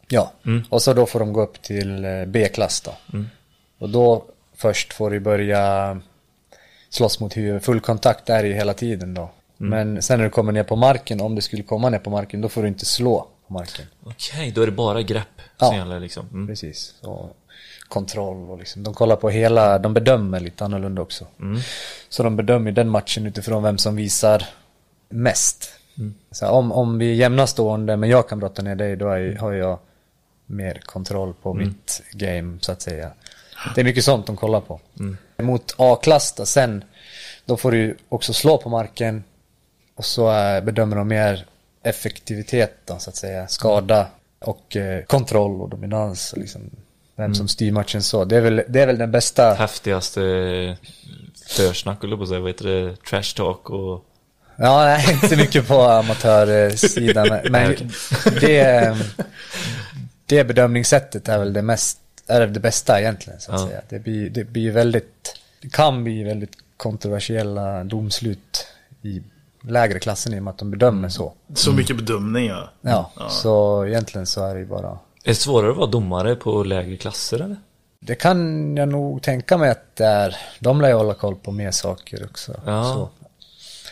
[0.08, 0.32] Ja,
[0.70, 2.92] och så då får de gå upp till eh, B-klass då.
[3.80, 6.00] Och då först får du börja
[6.90, 7.66] slåss mot huvudet.
[7.66, 9.30] Full kontakt är det ju hela tiden då.
[9.58, 12.42] Men sen när du kommer ner på marken, om du skulle komma ner på marken,
[12.42, 13.86] då får du inte slå på marken.
[14.04, 15.28] Okej, då är det bara grepp
[15.60, 15.66] Ja.
[15.68, 16.28] som gäller liksom.
[16.34, 16.48] Mm.
[16.48, 16.94] Precis.
[17.02, 17.38] Och
[17.88, 21.26] kontroll och liksom, de kollar på hela, de bedömer lite annorlunda också.
[22.10, 24.44] Så de bedömer den matchen utifrån vem som visar
[25.10, 25.74] mest.
[26.32, 29.10] Så här, om, om vi är jämna stående men jag kan brotta ner dig då
[29.10, 29.80] är, har jag
[30.46, 33.12] mer kontroll på mitt game så att säga.
[33.76, 34.80] Det är mycket sånt de kollar på.
[35.38, 36.84] Mot A-klass då, sen,
[37.46, 39.24] då får du också slå på marken
[39.96, 41.46] och så eh, bedömer de mer
[41.84, 43.48] effektivitet då, så att säga.
[43.48, 44.08] Skada
[44.40, 46.34] och eh, kontroll och dominans.
[46.34, 46.70] Och liksom,
[47.16, 48.26] vem som styr matchen så.
[48.26, 49.54] Det är väl, det är väl den bästa.
[49.54, 50.76] Häftigaste eh,
[51.48, 52.96] försnack, eller på att säga, vad heter det?
[52.96, 54.06] Trash talk och...
[54.58, 57.28] Ja, nej, inte så mycket på amatörsidan.
[57.52, 57.76] Men
[58.42, 58.98] det,
[60.26, 63.68] det bedömningssättet är väl det mest, är det bästa egentligen så att Ja.
[63.68, 63.82] säga.
[63.90, 68.68] Det blir, det blir väldigt, det kan bli väldigt kontroversiella domslut
[69.02, 69.22] i
[69.64, 71.34] lägre klassen i och med att de bedömer så.
[71.54, 72.70] Så mycket bedömning ja.
[72.82, 76.64] Ja, så egentligen så är det ju bara Är det svårare att vara domare på
[76.64, 77.58] lägre klasser eller?
[78.00, 80.36] Det kan jag nog tänka mig att det är.
[80.60, 82.62] De lär ju hålla koll på mer saker också.
[82.66, 82.84] Ja.
[82.84, 83.10] Så.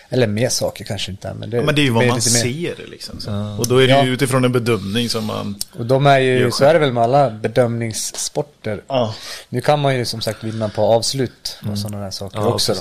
[0.10, 2.34] Eller mer saker kanske inte men det, Ja, men det är ju vad man lite
[2.46, 2.76] mer.
[2.76, 3.20] ser liksom.
[3.20, 3.56] Så.
[3.60, 4.04] Och då är det Ja.
[4.06, 5.56] ju utifrån en bedömning som man...
[5.80, 8.82] Och de är ju, så är det väl med alla bedömningssporter.
[8.88, 9.16] Ja.
[9.50, 12.76] Nu kan man ju som sagt vinna på avslut och sådana där saker Ja, också.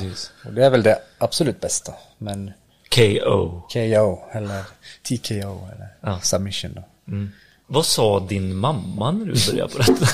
[0.47, 1.93] Och det är väl det absolut bästa.
[2.19, 2.51] Men
[2.95, 3.63] KO.
[3.73, 4.63] KO eller
[5.03, 6.21] TKO eller Ja.
[6.23, 6.83] submission då.
[7.67, 10.07] Vad sa din mamma när du började på detta?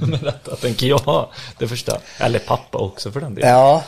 [0.06, 1.28] med detta tänker jag.
[1.58, 1.98] Det första.
[2.18, 3.50] Eller pappa också för den delen.
[3.50, 3.84] Ja,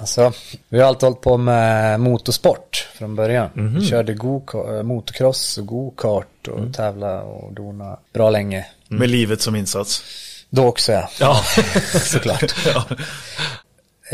[0.00, 0.32] alltså
[0.68, 3.50] vi har alltid hållit på med motorsport från början.
[3.54, 3.74] Mhm.
[3.80, 4.42] Vi körde go
[4.82, 6.72] motocross och go-kart och Mm.
[6.72, 8.66] tävla och dona bra länge.
[8.88, 10.02] Med livet som insats.
[10.50, 11.34] Då också ja, Ja.
[12.00, 12.54] såklart.
[12.74, 12.84] Ja.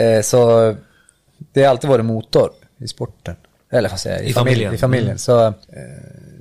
[0.02, 0.74] Eh, så
[1.52, 3.36] det har alltid varit motor i sporten.
[3.70, 4.58] Eller vad säger jag, i, I familjen.
[4.58, 4.74] familjen.
[4.74, 5.18] I familjen.
[5.18, 5.52] Så eh,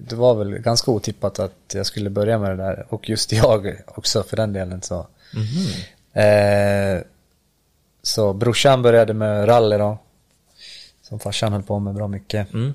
[0.08, 2.86] det var väl ganska otippat att jag skulle börja med det där.
[2.90, 5.08] Och just jag också för den delen så.
[6.14, 7.02] Eh,
[8.06, 9.98] så brorsan började med rally då.
[11.02, 12.54] Som farsan höll på med bra mycket.
[12.54, 12.74] Mm.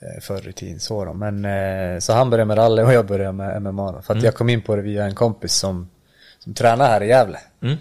[0.00, 1.14] eh, Förr i tiden så då.
[1.14, 4.02] Men eh, så han började med rally och jag började med MMA då.
[4.02, 5.90] För att jag kom in på det via en kompis som,
[6.38, 7.38] som tränar här i Gävle.
[7.62, 7.76] Mm.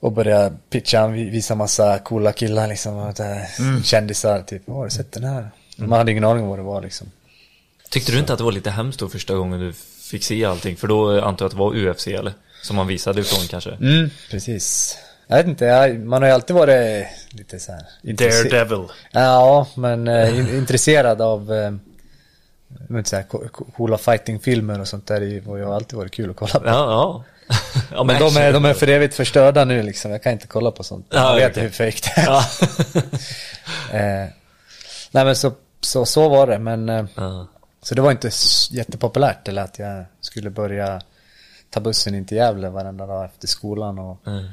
[0.00, 2.96] Och började pitcha, han vi- visa massa coola killar liksom.
[2.96, 3.48] Och det,
[3.84, 5.50] Kändisar typ, Åh, har du sett den här?
[5.76, 7.10] Man hade ingen aning om vad det var liksom.
[7.90, 9.72] Tyckte du inte att det var lite hemskt då första gången du
[10.10, 10.76] fick se allting?
[10.76, 12.32] För då antar jag att det var UFC eller?
[12.64, 13.70] Som man visade ifrån kanske?
[13.70, 14.98] Mm, precis.
[15.26, 18.86] Jag vet inte, jag, man har ju alltid varit lite så här Daredevil.
[19.12, 21.72] Ja, men eh, in, intresserad av eh,
[22.88, 25.20] jag inte, så här, co- co- coola fightingfilmer och sånt där.
[25.20, 26.66] Det har ju alltid varit kul att kolla på.
[26.66, 27.24] Ja, ja.
[27.92, 30.10] ja Men de är, de är för evigt förstörda nu liksom.
[30.10, 31.06] Jag kan inte kolla på sånt.
[31.10, 31.62] Ja, jag vet okej.
[31.62, 32.26] hur fake det är.
[32.26, 32.44] Ja.
[33.98, 34.28] eh,
[35.10, 36.58] nej men så, så, så var det.
[36.58, 37.46] Men eh, ja.
[37.82, 38.30] så det var inte
[38.70, 39.48] jättepopulärt.
[39.48, 41.00] Eller att jag skulle börja
[41.74, 44.44] ta bussen in till Gävle varenda dag efter skolan och Mm.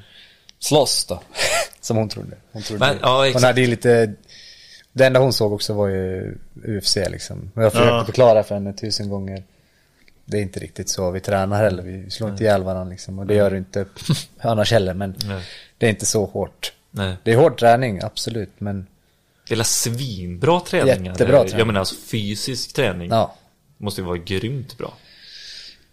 [0.60, 1.22] slåss då.
[1.82, 2.38] Som hon trodde.
[2.52, 2.80] Hon trodde.
[2.86, 4.14] Men, ja, hon hade ju lite...
[4.94, 7.52] Det enda hon såg också var ju UFC liksom.
[7.56, 8.06] Och jag försökte Ja.
[8.06, 9.44] förklara för henne tusen gånger.
[10.26, 11.12] Det är inte riktigt så.
[11.12, 11.84] Vi tränar heller.
[11.84, 13.20] Vi slår inte ihjäl varandra liksom.
[13.20, 13.86] Och det gör du inte
[14.40, 14.94] annars heller.
[14.94, 15.44] Men Nej.
[15.78, 16.74] det är inte så hårt.
[16.92, 17.16] Nej.
[17.24, 18.52] Det är hård träning, absolut.
[18.58, 18.88] Men
[19.50, 21.12] Det är svinbra träningar.
[21.12, 21.58] Jättebra träning.
[21.58, 23.10] Jag menar alltså fysisk träning.
[23.10, 23.36] ja.
[23.78, 24.94] Måste ju vara grymt bra.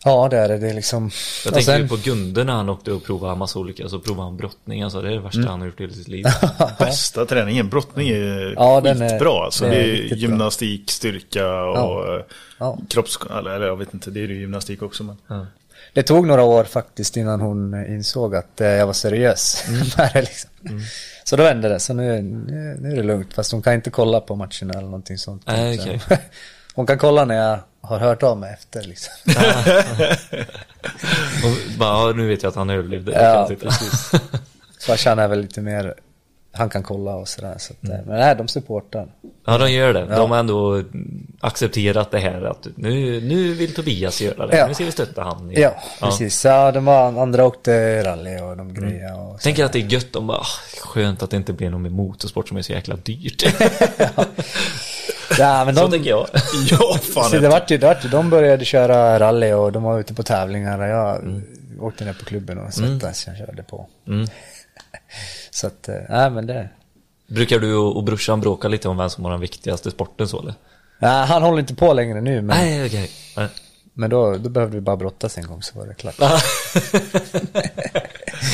[0.05, 0.59] Ja, det är det.
[0.59, 1.11] Det är liksom...
[1.45, 4.37] Jag tänker sen- på Gunde när han åkte och provade massa olika, så provade han
[4.37, 5.51] brottning, alltså det är det värsta Mm.
[5.51, 6.25] han har gjort i hela sitt liv.
[6.79, 7.69] Bästa träningen.
[7.69, 9.45] Brottning är Ja, är- skitbra.
[9.45, 10.19] Alltså, det det är är, riktigt bra.
[10.19, 12.23] gymnastik, styrka och eh,
[12.59, 12.79] Ja.
[12.89, 13.19] kropps...
[13.39, 15.05] Eller, eller jag vet inte, det är ju gymnastik också.
[15.05, 15.47] Men...
[15.93, 19.65] Det tog några år faktiskt innan hon insåg att eh, jag var seriös
[19.97, 20.51] med det liksom.
[21.25, 23.35] Så då vände det, så nu, nu, är det lugnt.
[23.35, 25.43] Fast hon kan inte kolla på matcherna eller någonting sånt.
[25.47, 26.01] Så okej.
[26.75, 29.13] Hon kan kolla när jag har hört av mig efter liksom.
[31.45, 33.13] Och bara, nu vet jag att han överlevde.
[33.13, 34.13] Ja, precis.
[34.87, 35.95] Farsan är väl lite mer,
[36.53, 37.55] han kan kolla och sådär.
[37.59, 38.05] Så att, mm.
[38.07, 39.09] Men nej, de supportar.
[39.47, 40.07] Ja, de gör det.
[40.11, 40.17] Ja.
[40.17, 40.83] De har ändå
[41.41, 44.57] accepterat det här att nu, nu vill Tobias göra det.
[44.57, 44.67] Ja.
[44.67, 45.51] Nu ska vi stötta han.
[45.55, 45.61] Ja,
[46.01, 46.45] ja, precis.
[46.45, 49.09] Ja, de var, andra åkte rally och de grejer.
[49.09, 49.21] Mm.
[49.21, 50.45] Och Tänker att det är gött om bara,
[50.81, 53.43] skönt att det inte blir någon med motorsport som är så jäkla dyrt.
[54.17, 54.25] ja.
[55.39, 56.29] Ja, men de, så tänker jag.
[56.71, 57.31] ja, fan.
[57.31, 60.23] Så det vart ju, det vart, de började köra rally och de var ute på
[60.23, 60.89] tävlingar.
[60.89, 61.43] Jag mm.
[61.81, 63.27] åkte ner på klubben och svettades.
[63.27, 63.39] Mm.
[63.39, 63.87] Jag körde på.
[64.07, 64.27] Mm.
[65.51, 66.69] så att, nej äh, men det.
[67.27, 70.55] Brukar du och brorsan bråka lite om vem som har den viktigaste sporten så eller?
[70.99, 72.43] Nej, han håller inte på längre nu.
[72.43, 73.11] Men, nej, okej.
[73.37, 73.49] Okay.
[73.99, 76.19] Men då, då behövde vi bara brottas en gång så var det klart.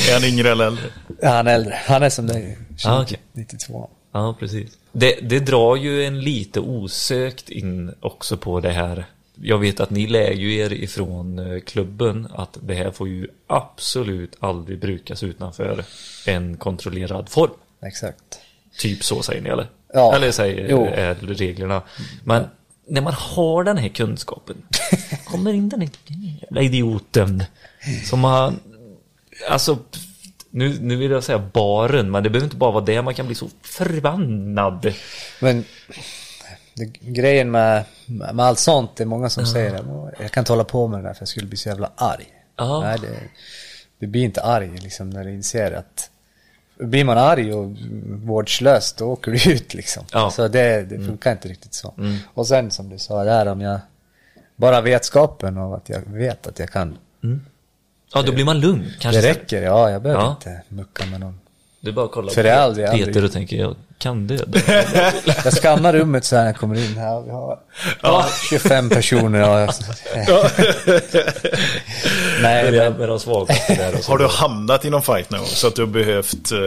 [0.09, 0.85] är han yngre eller äldre?
[1.21, 1.79] Ja, han är äldre.
[1.85, 3.17] Han är som dig, ah, okay.
[3.33, 3.89] 92.
[4.11, 4.71] Ja, precis.
[4.97, 9.05] Det, det drar ju en lite osökt in också på det här.
[9.35, 13.27] Jag vet att ni lär ju er ifrån eh, klubben att det här får ju
[13.47, 15.83] absolut aldrig brukas utanför
[16.27, 17.51] en kontrollerad form.
[17.85, 18.39] Exakt.
[18.77, 19.67] Typ så säger ni eller?
[19.93, 20.15] Ja.
[20.15, 20.85] Eller säger jo.
[20.85, 21.81] är reglerna.
[22.23, 22.43] Men
[22.87, 24.55] när man har den här kunskapen
[25.25, 25.89] kommer in den här
[26.41, 27.43] jävla idioten
[28.05, 28.53] som har
[29.49, 29.77] alltså
[30.55, 33.01] nu, nu vill jag säga baren, men det behöver inte bara vara det.
[33.01, 34.93] Man kan bli så förbannad.
[35.41, 35.65] Men
[36.73, 39.53] det, grejen med, med allt sånt, det är många som ja.
[39.53, 39.85] säger att
[40.19, 42.27] jag kan inte hålla på med det där för jag skulle bli så jävla arg.
[42.81, 43.07] Nej, det,
[43.99, 46.09] du blir inte arg liksom när du inser att
[46.77, 47.71] blir man arg och
[48.07, 50.05] vårdslös då åker du ut liksom.
[50.11, 50.31] Ja.
[50.31, 51.07] Så det, det mm.
[51.07, 51.37] funkar mm.
[51.37, 51.93] inte riktigt så.
[51.97, 52.17] Mm.
[52.33, 53.79] Och sen som du sa där om jag
[54.55, 57.45] bara vetskapen av att jag vet att jag kan mm.
[58.13, 59.21] Ja, då blir man lugn kanske.
[59.21, 59.89] Det räcker, ja.
[59.91, 60.29] Jag behöver ja.
[60.29, 61.39] inte mucka med någon.
[61.79, 63.23] Du bara kollar För på det aldrig, Peter aldrig.
[63.23, 64.45] och tänker, jag kan det.
[65.43, 67.21] jag skannar rummet så här när jag kommer in här.
[67.21, 67.59] Vi har
[68.01, 68.25] ja.
[68.49, 69.63] 25 personer.
[69.63, 69.69] Och...
[72.41, 72.93] Nej, men...
[72.93, 73.19] med de
[74.07, 76.59] har du hamnat i någon fight någon gång så att du har behövt uh,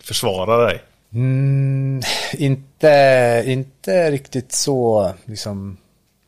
[0.00, 0.82] försvara dig?
[1.12, 5.76] Mm, inte, inte riktigt så, liksom.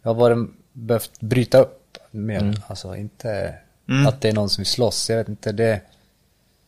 [0.03, 2.41] Jag har varit, behövt bryta upp mer.
[2.41, 2.55] Mm.
[2.67, 3.55] Alltså inte
[3.91, 4.07] Mm.
[4.07, 5.81] Att det är någon som vill slåss, jag vet inte det.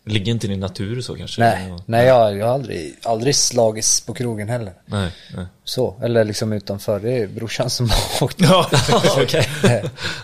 [0.05, 1.41] Ligger inte i din natur så kanske?
[1.41, 4.73] Nej, nej jag, jag har aldrig, aldrig slagits på krogen heller.
[4.87, 5.47] Nej, nej.
[5.65, 8.41] Så, eller liksom utanför, det är brorsan som har åkt.
[8.41, 8.71] Ja,
[9.23, 9.49] okej.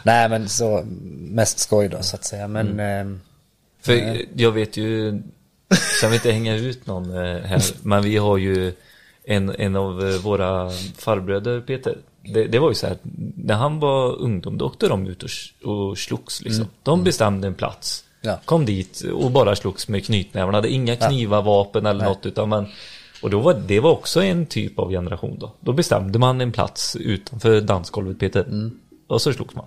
[0.03, 0.83] nej men så,
[1.19, 2.49] mest skoj då så att säga.
[2.49, 2.69] Men...
[2.69, 3.13] Mm.
[3.13, 3.19] Eh,
[3.83, 4.17] För eh.
[4.35, 5.23] jag vet ju,
[6.01, 8.73] sen vill inte hänga ut någon eh, här, men vi har ju
[9.25, 11.99] en, en av eh, våra farbröder, Peter,
[12.35, 12.97] det, det, var ju så här,
[13.37, 15.31] när han var ungdom, då åkte de ut och,
[15.72, 16.62] och slogs liksom.
[16.62, 16.74] Mm.
[16.83, 18.05] De bestämde en plats.
[18.20, 18.39] Ja.
[18.45, 20.59] Kom dit och bara slogs med knytnävarna.
[20.59, 22.09] Hade inga knivar, vapen eller Nej.
[22.09, 22.66] något utan man
[23.22, 25.53] och då var det var också en typ av generation då.
[25.61, 28.41] Då bestämde man en plats utanför dansgolvet Peter.
[28.41, 28.81] Mm.
[29.07, 29.66] Och så slogs man.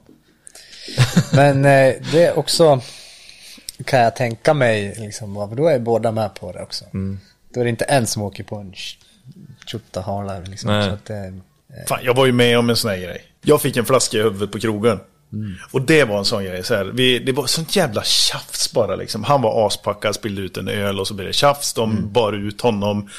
[1.34, 2.82] Men eh, det är också
[3.86, 6.86] kan jag tänka mig liksom, då är båda med på det också.
[6.94, 7.20] Mm.
[7.54, 8.74] Då är det inte en som åker på en
[9.66, 10.72] tjottahala liksom.
[10.72, 10.88] Nej.
[10.88, 11.40] Så att det,
[11.88, 13.26] Fan, jag var ju med om en sån här grej.
[13.42, 15.00] Jag fick en flaska i huvudet på krogen.
[15.34, 15.56] Mm.
[15.72, 16.64] Och det var en sån grej.
[16.64, 19.24] Så här, vi, det var sånt jävla tjafs bara liksom.
[19.24, 21.74] Han var aspackad, spillde ut en öl och så blev det tjafs.
[21.74, 22.12] De mm.
[22.12, 23.10] bar ut honom.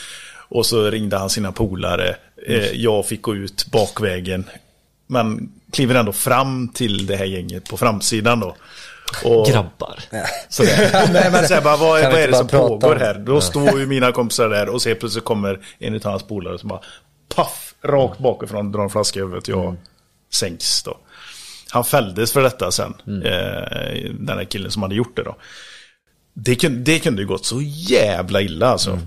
[0.48, 2.16] Och så ringde han sina polare.
[2.46, 2.60] Mm.
[2.60, 4.44] Eh, jag fick gå ut bakvägen.
[5.06, 8.56] Men kliver ändå fram till det här gänget på framsidan då.
[9.24, 9.98] Och, Grabbar.
[11.12, 13.14] Nej men så här, bara, vad, vad är det som pågår här?
[13.14, 16.68] Då står ju mina kompisar där och så plötsligt kommer en av hans polare som
[16.68, 16.80] bara
[17.34, 19.48] paff, rakt bakifrån, drar en flaska i huvudet.
[19.48, 19.76] Jag mm.
[20.32, 20.98] sänks då.
[21.70, 23.22] Han fälldes för detta sen, mm.
[23.22, 25.36] eh, den här killen som hade gjort det då.
[26.34, 28.90] Det kunde, det kunde ju gått så jävla illa alltså.
[28.90, 29.06] Mm.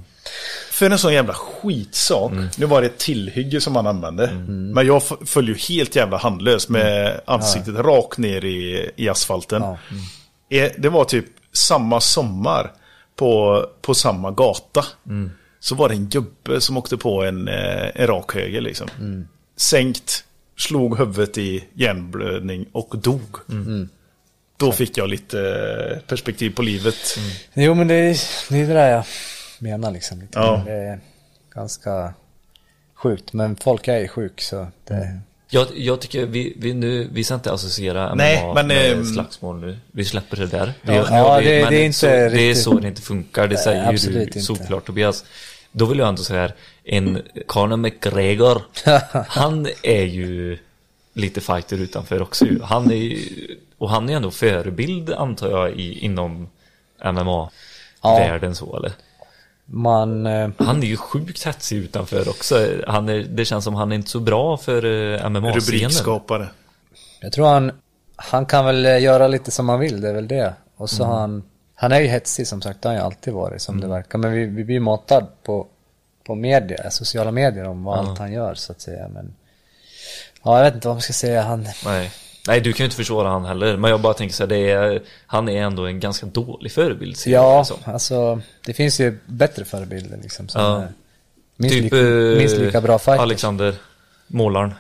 [0.72, 2.32] För en sån jävla skitsak.
[2.32, 2.48] Mm.
[2.58, 4.28] Nu var det ett tillhygge som han använde.
[4.28, 4.72] Mm.
[4.72, 7.20] Men jag föll ju helt jävla handlös med mm.
[7.26, 7.82] ansiktet ja.
[7.82, 9.62] rakt ner i, i asfalten.
[9.62, 9.78] Ja.
[10.50, 10.72] Mm.
[10.78, 12.72] Det var typ samma sommar
[13.16, 14.86] på, på samma gata.
[15.66, 18.88] Så var det en gubbe som åkte på en, eh, en rak höger liksom.
[19.00, 19.28] Mm.
[19.58, 20.24] Sänkt,
[20.58, 23.36] slog huvudet i hjärnblödning och dog.
[23.50, 23.90] Mm.
[24.58, 27.18] Då fick jag lite eh, perspektiv på livet.
[27.18, 27.30] Mm.
[27.54, 28.18] Jo men det är,
[28.50, 29.06] det är det där jag
[29.60, 30.22] menar liksom.
[30.22, 30.40] Lite.
[30.40, 30.64] Ja.
[30.66, 31.00] Det är
[31.54, 32.14] ganska
[32.96, 33.34] sjukt.
[33.34, 34.94] Men folk är ju sjuk så det...
[34.94, 35.20] Mm.
[35.50, 39.06] Jag, jag tycker vi, vi nu, vi ska inte associera MMA Nej, men, med ähm,
[39.06, 39.78] slagsmål nu.
[39.92, 40.74] Vi släpper det där.
[40.82, 42.40] Ja, vi, ja det, det, är inte så, riktigt...
[42.40, 43.48] det är så det inte funkar.
[43.48, 45.26] Det säger ju du såklart Tobias.
[45.78, 48.62] Då vill jag ändå säga här, en Conor McGregor,
[49.28, 50.58] han är ju
[51.14, 52.62] lite fighter utanför också ju.
[52.62, 53.20] Han är ju,
[53.78, 56.50] och han är ändå förebild antar jag i, inom
[57.04, 58.56] MMA-världen ja.
[58.56, 58.92] så eller?
[59.66, 60.26] man...
[60.26, 62.68] Eh, han är ju sjukt hetsig utanför också.
[62.88, 65.54] Han är, det känns som han är inte så bra för uh, MMA-scenen.
[65.54, 66.48] Rubrikskapare.
[67.22, 67.72] Jag tror han,
[68.16, 70.54] han kan väl eh, göra lite som han vill, det är väl det.
[70.76, 71.16] Och så mm.
[71.16, 71.44] han,
[71.76, 73.90] han är ju hetsig som sagt, det har han ju alltid varit som mm.
[73.90, 74.18] det verkar.
[74.18, 75.68] Men vi, vi blir matad på,
[76.24, 78.10] på media, sociala medier om vad mm.
[78.10, 79.08] allt han gör så att säga.
[79.08, 79.36] Men
[80.44, 81.42] ja, jag vet inte vad man ska säga.
[81.42, 81.68] Han...
[81.86, 82.12] Nej.
[82.48, 83.78] Nej, du kan ju inte försvara han heller.
[83.78, 87.18] Men jag bara tänker så här, det är, han är ändå en ganska dålig förebild.
[87.26, 87.78] Ja, liksom.
[87.94, 90.48] alltså det finns ju bättre förebilder liksom.
[90.48, 90.84] Som ja.
[91.56, 93.22] minst, typ, lika, minst lika bra fighters.
[93.22, 93.76] Alexander,
[94.28, 94.74] målaren.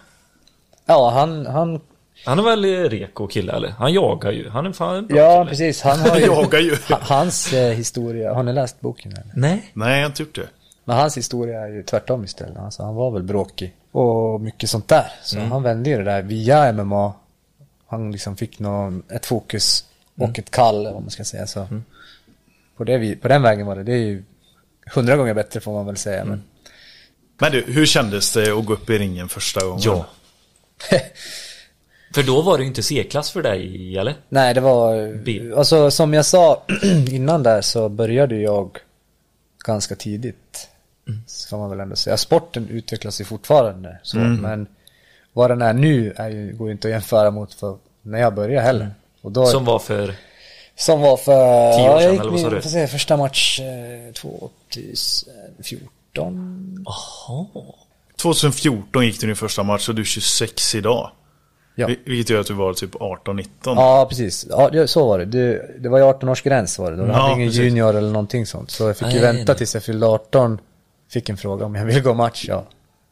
[0.85, 1.81] Ja, han, han
[2.25, 3.69] han är väl reko kille eller?
[3.69, 4.49] Han jagar ju.
[4.49, 5.49] Han är fan en bra Ja, kille.
[5.49, 5.81] precis.
[5.81, 6.77] Han har ju, jagar ju.
[6.89, 8.33] hans eh, historia.
[8.33, 9.31] Har ni läst boken eller?
[9.35, 9.71] Nej.
[9.73, 10.47] Nej, jag har inte gjort det.
[10.85, 12.57] Men hans historia är ju tvärtom istället.
[12.57, 13.75] Alltså, han var väl bråkig.
[13.91, 15.11] Och mycket sånt där.
[15.23, 15.51] Så mm.
[15.51, 17.13] han vände ju det där via MMA.
[17.87, 20.35] Han liksom fick någon, ett fokus och mm.
[20.37, 21.59] ett kall, om man ska säga så.
[21.59, 21.83] Mm.
[22.77, 23.83] På, det, på den vägen var det.
[23.83, 24.23] Det är ju
[24.93, 26.25] hundra gånger bättre får man väl säga.
[26.25, 26.43] Men,
[27.37, 29.81] men du, hur kändes det att gå upp i ringen första gången?
[29.83, 30.05] Ja.
[32.15, 34.15] För då var det ju inte C-klass för dig, eller?
[34.29, 35.13] Nej, det var...
[35.23, 35.41] B.
[35.57, 36.63] Alltså som jag sa
[37.11, 38.77] innan där så började jag
[39.65, 40.69] ganska tidigt.
[41.07, 41.19] Mm.
[41.27, 42.17] Ska man väl ändå säga.
[42.17, 44.35] Sporten utvecklas ju fortfarande så, mm.
[44.35, 44.67] men
[45.33, 48.35] vad den är nu är ju, går ju inte att jämföra mot för när jag
[48.35, 48.85] började heller.
[48.85, 48.93] Mm.
[49.21, 50.15] Och då, som var för?
[50.75, 51.73] Som var för...
[51.73, 52.61] Tio år sedan, eller vad sa du?
[52.61, 56.85] Säga, första match eh, 2014.
[56.85, 57.45] Jaha.
[58.21, 61.11] 2014 gick du din första match och du är 26 idag.
[61.75, 61.87] Ja.
[62.05, 63.47] Vilket gör att du var typ 18-19.
[63.63, 64.47] Ja, precis.
[64.49, 65.25] Ja, så var det.
[65.25, 66.97] Det, det var ju 18-årsgräns var det.
[66.97, 67.63] Då ja, hade ingen precis.
[67.63, 68.71] junior eller någonting sånt.
[68.71, 70.59] Så jag fick ju vänta tills jag fyllde 18.
[71.09, 72.65] Fick en fråga om jag ville gå match, ja.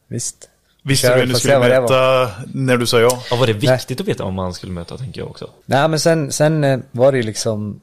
[0.08, 0.50] Visst.
[0.84, 3.24] Visste du vem du skulle möta när du sa ja?
[3.30, 3.96] Ja, var det viktigt Nej.
[4.00, 5.50] att veta om man skulle möta, tänker jag också.
[5.66, 7.82] Nej, men sen, sen eh, var det ju liksom,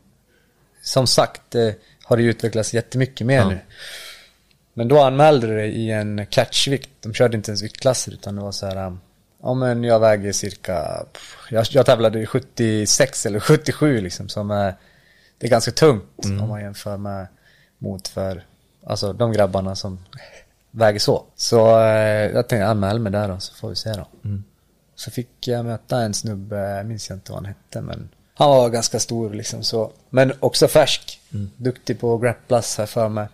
[0.82, 1.70] som sagt, eh,
[2.04, 3.48] har det utvecklats jättemycket mer ja.
[3.48, 3.58] nu.
[4.74, 6.90] Men då anmälde du dig i en catchvikt.
[7.00, 9.00] De körde inte ens viktklasser utan det var så här um,
[9.42, 11.06] Ja men jag väger cirka,
[11.50, 14.74] jag, jag tävlade i 76 eller 77 liksom som är,
[15.38, 16.42] det är ganska tungt mm.
[16.42, 17.26] om man jämför med
[17.78, 18.46] mot för,
[18.86, 19.98] alltså de grabbarna som
[20.70, 21.24] väger så.
[21.36, 24.06] Så eh, jag tänkte anmäl mig där då så får vi se då.
[24.24, 24.44] Mm.
[24.94, 28.68] Så fick jag möta en snubbe, jag minns inte vad han hette men han var
[28.68, 29.92] ganska stor liksom så.
[30.10, 31.20] Men också färsk.
[31.32, 31.50] Mm.
[31.56, 33.28] Duktig på grapplas här för mig.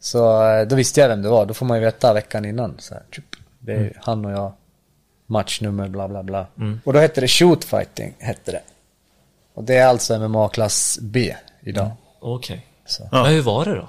[0.00, 1.46] Så eh, då visste jag vem det var.
[1.46, 2.74] Då får man ju veta veckan innan.
[2.78, 3.02] Så här.
[3.58, 3.92] Det är mm.
[4.00, 4.52] han och jag
[5.26, 6.46] matchnummer bla bla bla.
[6.58, 6.80] Mm.
[6.84, 8.62] Och då hette det shoot fighting, hette det.
[9.54, 11.84] Och det är alltså MMA-klass B idag.
[11.84, 11.96] Mm.
[12.20, 12.56] Okej.
[12.56, 12.62] Okay.
[13.10, 13.22] Ja.
[13.22, 13.88] Men hur var det då?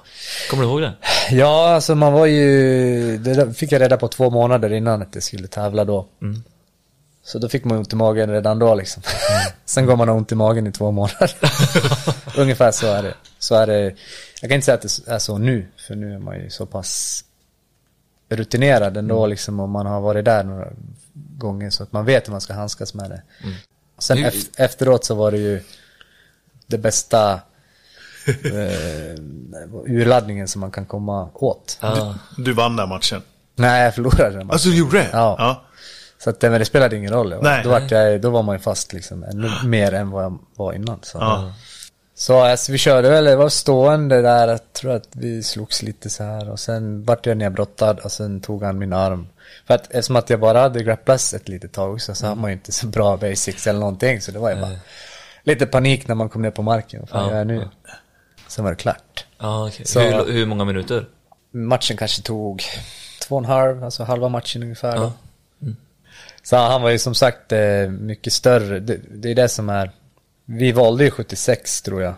[0.50, 0.94] Kommer du ihåg det?
[1.32, 5.24] Ja, alltså man var ju, det fick jag reda på två månader innan att jag
[5.24, 6.08] skulle tävla då.
[6.22, 6.44] Mm.
[7.24, 9.04] Så då fick man ont i magen redan då liksom.
[9.06, 9.54] Mm.
[9.66, 11.32] Sen går man ont i magen i två månader.
[12.38, 13.14] Ungefär så är det.
[13.40, 13.96] Så är det.
[14.42, 16.66] Jag kan inte säga att det är så nu, för nu är man ju så
[16.66, 17.24] pass
[18.30, 19.30] rutinerad ändå mm.
[19.30, 20.68] liksom om man har varit där några
[21.38, 23.22] gånger så att man vet hur man ska handskas med det.
[23.44, 23.56] Mm.
[23.98, 25.62] Sen ef efteråt så var det ju
[26.68, 27.34] det bästa
[28.28, 29.16] eh,
[29.86, 31.78] urladdningen som man kan komma åt.
[31.82, 32.14] Ah.
[32.38, 33.22] Du, du, vann den matchen?
[33.56, 34.52] Nej, jag förlorade den matchen.
[34.52, 35.10] Alltså du gjorde det?
[35.12, 35.36] Ja.
[35.40, 35.64] ja.
[36.20, 37.36] Så att, men det spelade ingen roll.
[37.42, 37.64] Nej.
[37.64, 40.74] Då, var jag, då var man ju fast liksom ännu mer än vad jag var
[40.74, 41.00] innan.
[41.02, 41.18] Så.
[41.18, 41.54] Ja.
[42.20, 46.10] Så alltså, vi körde väl, det var stående där, jag tror att vi slogs lite
[46.10, 49.28] så här och sen vart jag nedbrottad och sen tog han min arm.
[49.68, 52.38] För att eftersom att jag bara hade grapplas ett litet tag också så mm.
[52.38, 54.80] har man ju inte så bra basics eller någonting så det var ju bara
[55.44, 57.00] lite panik när man kom ner på marken.
[57.00, 57.70] Vad fan ja, jag nu?
[57.86, 57.94] Ja.
[58.48, 59.26] Sen var det klart.
[59.38, 59.86] Ja, okay.
[59.86, 61.06] så, hur, hur många minuter?
[61.52, 62.64] Matchen kanske tog
[63.28, 64.96] två och en halv, alltså halva matchen ungefär.
[64.96, 65.14] Ja.
[65.62, 65.76] Mm.
[66.44, 68.80] Så han var ju som sagt eh, mycket större.
[68.80, 69.92] Det, det är det som är
[70.50, 72.14] vi valde ju 76 tror jag.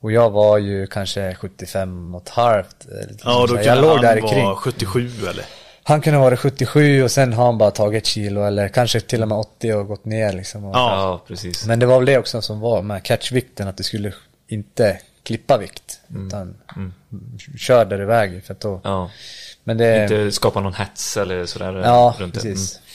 [0.00, 2.86] Och jag var ju kanske 75 och ett halvt.
[3.24, 4.44] Ja, då jag låg han där kring.
[4.44, 5.44] vara 77 eller?
[5.82, 9.22] Han kunde vara 77 och sen har han bara tagit ett kilo eller kanske till
[9.22, 10.64] och med 80 och gått ner liksom.
[10.64, 11.66] Och, ja, precis.
[11.66, 14.12] Men det var väl det också som var med catchvikten, att det skulle
[14.48, 16.00] inte klippa vikt.
[16.10, 16.26] Mm.
[16.26, 16.92] Utan mm.
[17.58, 18.80] kör där iväg för att då...
[18.84, 19.10] Ja.
[19.64, 20.02] Men det...
[20.02, 21.82] Inte skapa någon hets eller sådär.
[21.84, 22.76] Ja, runt precis.
[22.76, 22.86] Mm.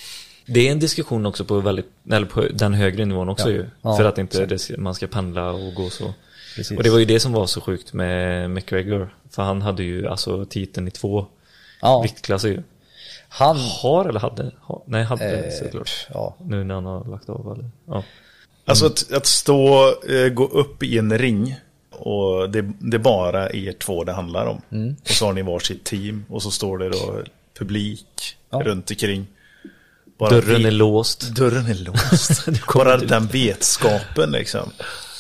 [0.45, 3.55] Det är en diskussion också på, väldigt, eller på den högre nivån också ja.
[3.55, 3.65] ju.
[3.81, 6.13] Ja, för att inte det, man ska pendla och gå så.
[6.55, 6.77] Precis.
[6.77, 9.15] Och det var ju det som var så sjukt med McGregor.
[9.29, 11.25] För han hade ju alltså titeln i två
[11.81, 12.01] ja.
[12.01, 12.63] viktklasser ju.
[13.29, 14.51] Han har eller hade?
[14.61, 16.07] Ha, nej, hade eh, såklart.
[16.13, 16.35] Ja.
[16.39, 17.69] Nu när han har lagt av eller?
[17.85, 18.03] Ja.
[18.65, 21.55] Alltså att, att stå, eh, gå upp i en ring
[21.91, 24.61] och det, det är bara er två det handlar om.
[24.71, 24.95] Mm.
[25.01, 27.19] Och så har ni varsitt team och så står det då
[27.57, 28.61] publik ja.
[28.65, 29.27] runt omkring.
[30.17, 31.21] Bara dörren är låst.
[31.21, 32.45] Dörren är låst.
[32.73, 34.71] Bara den vetskapen liksom.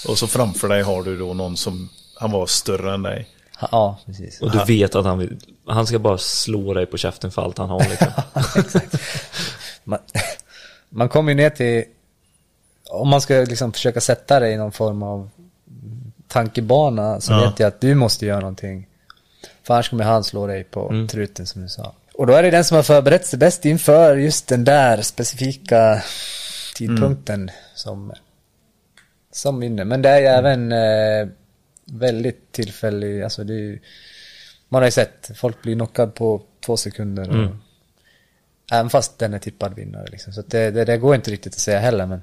[0.07, 1.89] Och så framför dig har du då någon som,
[2.19, 3.27] han var större än dig.
[3.71, 4.41] Ja, precis.
[4.41, 5.37] Och du vet att han vill,
[5.67, 8.07] han ska bara slå dig på käften för allt han har liksom.
[8.61, 8.95] Exakt.
[9.83, 9.99] Man,
[10.89, 11.83] man kommer ju ner till,
[12.89, 15.29] om man ska liksom försöka sätta dig i någon form av
[16.27, 17.39] tankebana så Ja.
[17.49, 18.87] vet jag att du måste göra någonting.
[19.63, 21.07] För annars kommer han slå dig på Mm.
[21.07, 21.93] truten som du sa.
[22.17, 26.03] Och då är det den som har förberett sig bäst inför just den där specifika
[26.75, 28.13] tidpunkten som,
[29.31, 29.85] som vinner.
[29.85, 31.27] Men det är ju även eh,
[31.85, 33.79] väldigt tillfällig, alltså det är ju,
[34.69, 37.29] man har ju sett, folk blir knockad på två sekunder.
[37.29, 37.57] Och, Mm.
[38.71, 40.33] Även fast den är tippad vinnare liksom.
[40.33, 42.21] Så det, det, det går inte riktigt att säga heller men.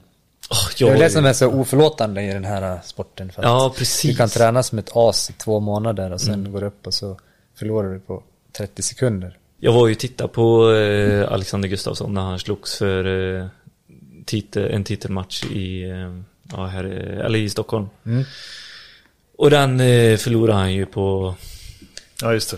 [0.50, 3.32] Åh, Det är det som är så oförlåtande i den här äh, sporten.
[3.32, 6.52] För att Ja, Du kan träna som ett as i två månader och sen Mm.
[6.52, 7.18] går upp och så
[7.58, 8.22] förlorar du på
[8.52, 9.38] 30 sekunder.
[9.64, 13.04] Jag var ju och tittade på eh, Alexander Gustafsson när han slogs för
[13.40, 13.46] eh,
[14.26, 16.16] titel, en titelmatch i, eh,
[16.52, 17.88] ja, här, eh, eller i Stockholm.
[18.06, 18.24] Mm.
[19.38, 21.34] Och den eh, förlorade han ju på,
[22.22, 22.56] Ja, just det.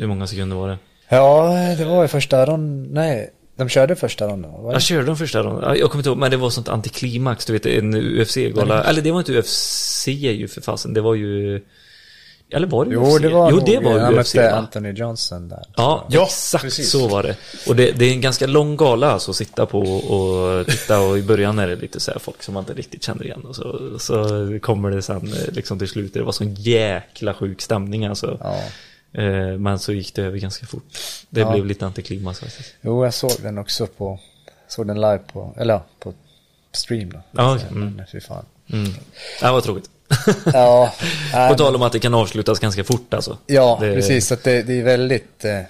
[0.00, 0.78] hur många sekunder var det?
[1.08, 1.48] Ja,
[1.78, 4.72] det var ju första ronden, nej, de körde första ronden va?
[4.72, 5.64] Jag körde de första ronden.
[5.64, 8.84] Ja, Jag kommer inte ihåg, men det var sånt antiklimax, du vet en UFC-gala.
[8.84, 11.62] Eller det var inte UFC ju för fasen, det var ju...
[12.50, 13.22] Eller var det Jo, UFC?
[13.22, 14.56] det var Jo, det var UFC mötte va?
[14.56, 15.64] Anthony Johnson där.
[15.76, 16.90] Ja, Ja, exakt precis.
[16.90, 17.36] så var det.
[17.68, 21.18] Och det, det är en ganska lång gala alltså att sitta på och titta och
[21.18, 23.56] i början är det lite så här folk som man inte riktigt känner igen och
[23.56, 24.18] så, så
[24.62, 28.38] kommer det sen eh, liksom till slut, det var sån jäkla sjuk stämning alltså.
[28.40, 28.62] Ja.
[29.22, 30.84] Eh, Men så gick det över ganska fort.
[31.30, 31.52] Det Ja.
[31.52, 32.74] blev lite antiklimax faktiskt.
[32.80, 34.20] Jo, jag såg den också på,
[34.68, 36.12] såg den live på, eller ja, på
[36.72, 37.20] stream då.
[37.30, 38.02] Ja, Mm.
[38.12, 38.44] fy fan.
[38.72, 38.90] Mm.
[39.40, 39.90] Det var tråkigt.
[40.52, 40.94] Ja,
[41.48, 43.38] På tal om att det kan avslutas ganska fort alltså.
[43.46, 44.26] Ja, Det- precis.
[44.26, 45.44] Så att det, det är väldigt...
[45.44, 45.60] Eh,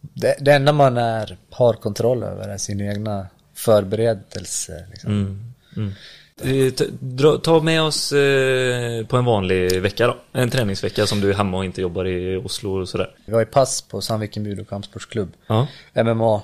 [0.00, 4.86] det, det enda man är, har kontroll över är sin egna förberedelse.
[4.90, 5.10] Liksom.
[5.12, 5.44] Mm.
[5.76, 6.72] Mm.
[7.18, 10.16] Ta- Ta med oss eh, på en vanlig vecka då.
[10.32, 13.10] En träningsvecka som du är hemma och inte jobbar i Oslo och sådär.
[13.26, 15.32] Vi har ju pass på Sandviken Budo Kampsportsklubb.
[15.46, 15.66] Ja.
[16.04, 16.42] MMA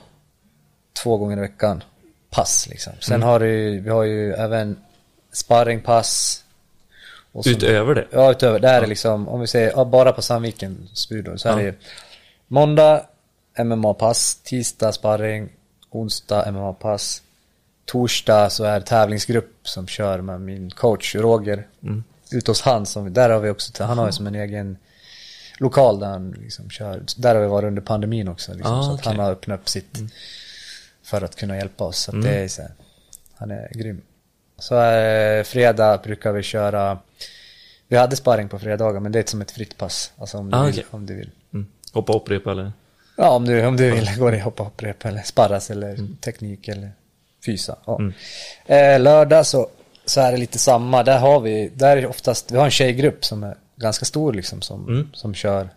[1.02, 1.82] två gånger i veckan.
[2.30, 2.92] Pass liksom.
[3.00, 3.28] Sen Mm.
[3.28, 4.76] har du, vi har ju även
[5.32, 6.42] sparringpass.
[7.42, 8.06] Så- Utöver det.
[8.10, 8.58] Ja, utöver.
[8.58, 11.58] Det här är liksom, om vi säger ja, bara på Sandvikens Budo så är Ja.
[11.58, 11.74] det ju
[12.46, 13.06] måndag
[13.58, 15.48] MMA-pass, tisdag sparring,
[15.90, 17.22] onsdag MMA-pass,
[17.84, 21.66] torsdag så är det tävlingsgrupp som kör med min coach Roger.
[21.82, 22.04] Mm.
[22.32, 24.76] Ute hos han, som, där har vi också, han har ju som en egen
[25.58, 27.02] lokal där han liksom kör.
[27.16, 28.54] Där har vi varit under pandemin också.
[28.54, 29.06] Liksom, Ah, så att.
[29.06, 29.16] Mm.
[29.18, 29.98] han har öppnat upp sitt
[31.02, 31.98] för att kunna hjälpa oss.
[31.98, 32.70] Så att det är så här,
[33.34, 34.02] han är grym.
[34.58, 36.98] Så eh, fredag brukar vi köra,
[37.88, 40.12] vi hade sparring på fredagar men det är som ett fritt pass.
[40.18, 40.84] Alltså om du, Ah, vill, okej.
[40.90, 41.30] om du vill.
[41.54, 41.66] Mm.
[41.92, 42.72] Hoppa och upprepa eller?
[43.16, 46.90] Ja om du, om du vill gå det hoppa hopprep eller sparras eller teknik eller
[47.46, 47.76] fysa.
[47.86, 48.00] Ja.
[48.66, 49.68] Eh, lördag så,
[50.04, 51.02] så är det lite samma.
[51.02, 54.62] Där har vi, där är oftast, vi har en tjejgrupp som är ganska stor liksom
[54.62, 55.68] som, som kör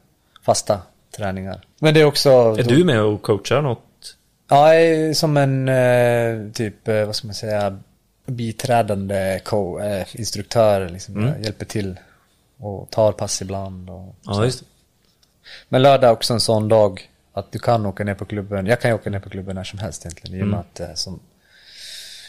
[0.46, 0.82] fasta
[1.18, 1.66] träningar.
[1.80, 2.30] Men det är också...
[2.60, 4.16] Är du med och coachar något?
[4.50, 4.70] Ja,
[5.14, 7.80] som en eh, typ, eh, vad ska man säga,
[8.32, 10.90] biträdande co- eh, instruktör.
[10.90, 12.00] Liksom, Jag hjälper till
[12.60, 13.90] och tar pass ibland.
[13.90, 14.66] Och, Ja, just det.
[15.70, 18.66] Men lördag är också en sån dag att du kan åka ner på klubben.
[18.66, 20.40] Jag kan ju åka ner på klubben när som helst egentligen.
[20.40, 21.20] I och med att eh, som,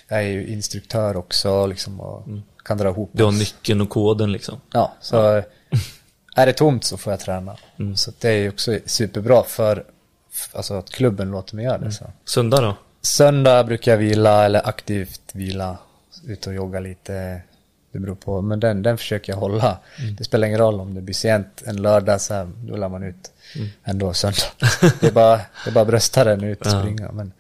[0.09, 2.25] jag är ju instruktör också liksom, och
[2.65, 4.61] kan dra ihop Du har nyckeln och koden liksom.
[4.73, 5.45] Ja, så eh,
[6.37, 7.57] är det tomt så får jag träna.
[7.97, 9.85] Så det är ju också superbra för
[10.53, 11.93] alltså, att klubben låter mig göra det.
[11.93, 12.05] Så.
[12.25, 12.77] Söndag då?
[13.03, 15.79] Söndag brukar jag vila eller aktivt vila.
[16.27, 17.41] Ut och jogga lite.
[17.93, 18.43] Det beror på.
[18.43, 19.79] Men den, den försöker jag hålla.
[20.19, 23.03] Det spelar ingen roll om det blir sent en lördag så här, då lär man
[23.03, 23.31] ut
[23.85, 24.39] ändå söndag.
[25.01, 26.81] det är bara, det är bara brösta den ut och Ja.
[26.81, 27.13] springa.
[27.13, 27.33] Men,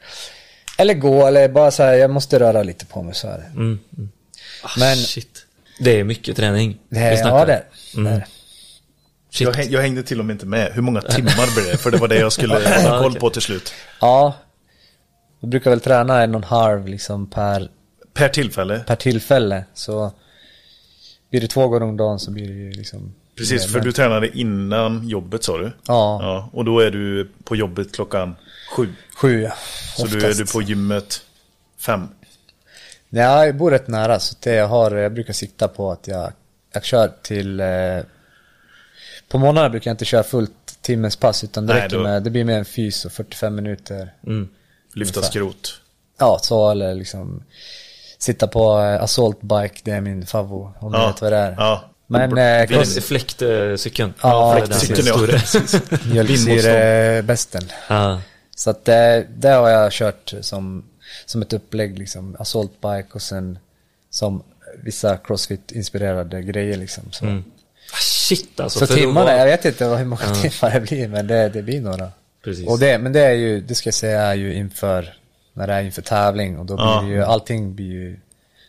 [0.78, 3.44] eller gå eller bara så här, jag måste röra lite på mig så är det.
[3.44, 3.78] Mm.
[3.98, 4.10] mm.
[4.62, 5.46] Ah, Men- shit.
[5.80, 6.78] Det är mycket träning.
[6.88, 7.62] det Vi är, ja, det
[7.96, 8.04] Mm.
[8.12, 8.18] det.
[8.18, 8.26] är.
[9.40, 10.72] Jag, häng, jag hängde till och med inte med.
[10.74, 11.76] Hur många timmar blir det?
[11.78, 12.54] För det var det jag skulle
[12.88, 13.72] ha koll på till slut.
[14.00, 14.34] Ja,
[15.40, 17.68] jag brukar väl träna en och en halv liksom per,
[18.12, 18.78] Per tillfälle.
[18.86, 19.64] per tillfälle.
[19.74, 20.12] Så
[21.30, 24.38] blir det två gånger om dagen så blir det ju liksom Precis, för du tränade
[24.38, 25.64] innan jobbet sa du?
[25.64, 28.36] Ja, Ja, och då är du på jobbet klockan
[28.76, 28.88] sju.
[29.16, 29.52] sju ja.
[29.96, 31.22] Så du är du på gymmet
[31.78, 32.08] fem.
[33.08, 36.32] Nej, jag bor rätt nära så det jag har, jag brukar sikta på att jag,
[36.72, 37.66] jag kör till eh,
[39.28, 42.22] På månaderna brukar jag inte köra fullt timmens pass utan det Nej, räcker då- med,
[42.22, 44.48] det blir mer en fys och 45 minuter Mm.
[44.94, 45.30] Lyfta Ungefär.
[45.32, 45.80] skrot.
[46.18, 47.42] Ja, så eller liksom
[48.20, 51.38] Sitta på eh, assault bike, det är min favvo om du Ja, vet vad det
[51.38, 51.84] är ja.
[52.06, 54.14] Men eh, cross, Fläktcykeln.
[54.22, 55.98] Ja, det är den fläktcykeln, ja.
[56.12, 58.20] mjölksyrebästen Ja.
[58.56, 60.84] Så att det, det har jag kört som,
[61.26, 63.58] som ett upplägg liksom, assault bike och sen
[64.10, 64.42] som
[64.82, 67.04] vissa crossfit-inspirerade grejer liksom.
[67.10, 67.24] Så.
[67.24, 67.44] Mm.
[68.00, 68.86] Shit alltså.
[68.86, 71.80] Så timmarna, vara- jag vet inte hur många timmar det blir, men det, det blir
[71.80, 72.08] några.
[72.44, 72.68] Precis.
[72.68, 75.14] Och det, men det är ju, det ska jag säga, är ju inför,
[75.60, 77.04] när det är inför tävling och då blir Ja.
[77.06, 78.20] ju, allting blir ju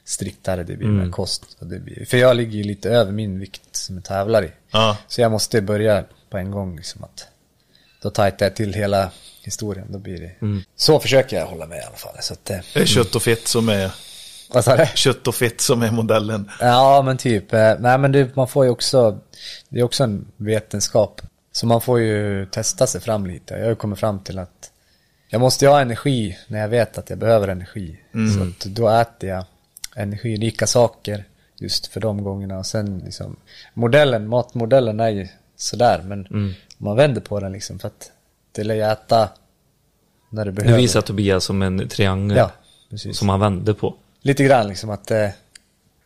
[0.06, 0.98] striktare, det blir Mm.
[1.04, 1.44] med kost.
[1.60, 4.52] Och det blir, för jag ligger ju lite över min vikt som jag tävlar i.
[4.72, 4.98] Ja.
[5.08, 7.28] Så jag måste börja på en gång liksom att,
[8.02, 9.12] då tajtar jag till hela
[9.44, 10.32] historien, då blir det.
[10.42, 10.64] Mm.
[10.76, 12.16] Så försöker jag hålla med i alla fall.
[12.22, 13.92] Så att, Det är kött och fett som är,
[14.54, 14.86] vad sa du?
[14.96, 16.52] kött och fett som är modellen.
[16.60, 17.54] Ja, men typ.
[17.54, 19.20] eh, Nej, men det, man får ju också,
[19.70, 21.22] det är också en vetenskap.
[21.52, 23.54] Så man får ju testa sig fram lite.
[23.54, 24.71] Jag har ju kommit fram till att
[25.32, 28.00] jag måste ju ha energi när jag vet att jag behöver energi.
[28.38, 29.46] Så att då äter jag
[29.96, 31.24] energirika saker
[31.58, 32.58] just för de gångerna.
[32.58, 33.36] Och sen liksom,
[33.74, 36.28] modellen, matmodellen är ju sådär, men
[36.78, 38.12] man vänder på den liksom för att
[38.52, 39.30] det lär ju äta
[40.30, 40.78] när du Nu behöver.
[40.78, 42.38] visar Tobias som en triangel.
[42.38, 42.52] Ja.
[43.14, 43.96] Som han vände på.
[44.22, 45.30] Lite grann liksom att eh,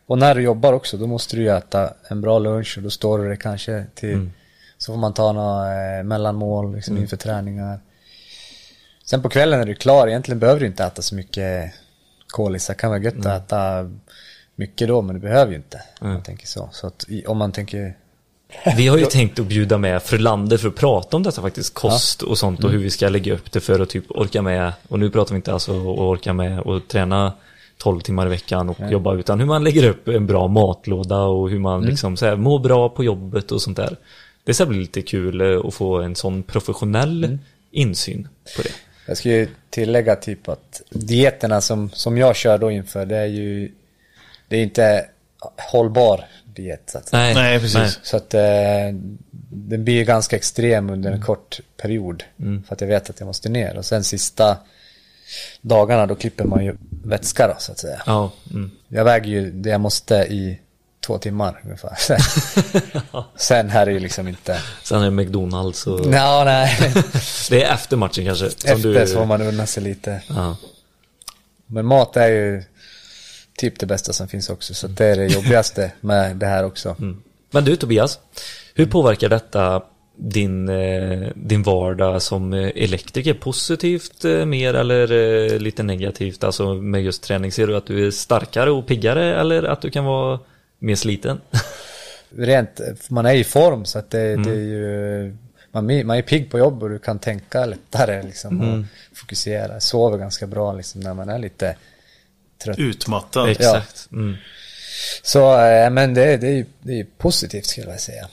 [0.06, 2.90] Och när du jobbar också då måste du ju äta en bra lunch och då
[2.90, 4.30] står du det kanske till
[4.78, 7.80] Så får man ta några eh, mellanmål liksom inför träningar
[9.06, 10.08] Sen på kvällen när du är klar.
[10.08, 11.72] Egentligen behöver du inte äta så mycket
[12.26, 13.90] kolisar kan vara gött att äta
[14.56, 16.68] mycket då men du behöver ju inte om man tänker så.
[16.72, 17.96] Så att om man tänker
[18.76, 22.22] Vi har ju tänkt att bjuda med Frölander för att prata om detta faktiskt, kost
[22.22, 24.98] och sånt och hur vi ska lägga upp det för att typ orka med, och
[24.98, 27.32] nu pratar vi inte alltså att orka med och träna
[27.78, 31.50] 12 timmar i veckan och jobba utan hur man lägger upp en bra matlåda och
[31.50, 33.96] hur man liksom så här, mår bra på jobbet och sånt där.
[34.44, 37.38] Det ska bli lite kul att få en sån professionell
[37.70, 38.72] insyn på det.
[39.06, 43.26] Jag ska ju tillägga typ att dieterna som, som jag kör då inför det är
[43.26, 43.72] ju
[44.48, 45.06] Det är inte
[45.56, 47.12] hållbar diet så att.
[47.12, 47.98] Nej, Nej, precis.
[48.02, 48.40] Så att eh,
[49.50, 52.24] den blir ju ganska extrem under en kort period.
[52.66, 53.76] För att jag vet att jag måste ner.
[53.76, 54.56] Och sen sista
[55.60, 58.02] dagarna då klipper man ju vätska då så att säga.
[58.06, 58.70] Ja, mm.
[58.88, 60.58] Jag väger ju det jag måste i
[61.06, 61.94] två timmar ungefär.
[61.98, 62.18] Sen,
[63.36, 64.60] sen här är ju liksom inte...
[64.82, 66.92] Sen är det McDonalds och Nå, nej.
[67.50, 68.46] det är efter matchen kanske.
[68.46, 69.06] Efter du...
[69.06, 70.22] så får man unna sig lite.
[70.28, 70.56] ja.
[71.66, 72.62] Men mat är ju
[73.56, 74.74] typ det bästa som finns också.
[74.74, 76.96] Så det är det jobbigaste med det här också.
[77.50, 78.18] Men du Tobias,
[78.74, 79.82] hur påverkar detta
[80.16, 83.34] din, eh, din vardag som eh, elektriker?
[83.34, 86.44] Positivt eh, mer eller lite negativt?
[86.44, 89.90] Alltså med just träning, ser du att du är starkare och piggare eller att du
[89.90, 90.38] kan vara
[90.86, 91.40] mer sliten?
[92.36, 95.36] Rent, man är i form så att det, det är ju...
[95.72, 98.84] Man, är- man är pigg på jobb och du kan tänka lättare liksom och
[99.18, 99.80] fokusera.
[99.80, 101.76] Sover ganska bra liksom när man är lite
[102.64, 102.78] trött.
[102.78, 103.48] Utmattad.
[103.50, 104.08] Exakt.
[104.12, 104.36] Mm.
[105.22, 108.28] Så, eh, men det, det är ju det är positivt skulle jag säga.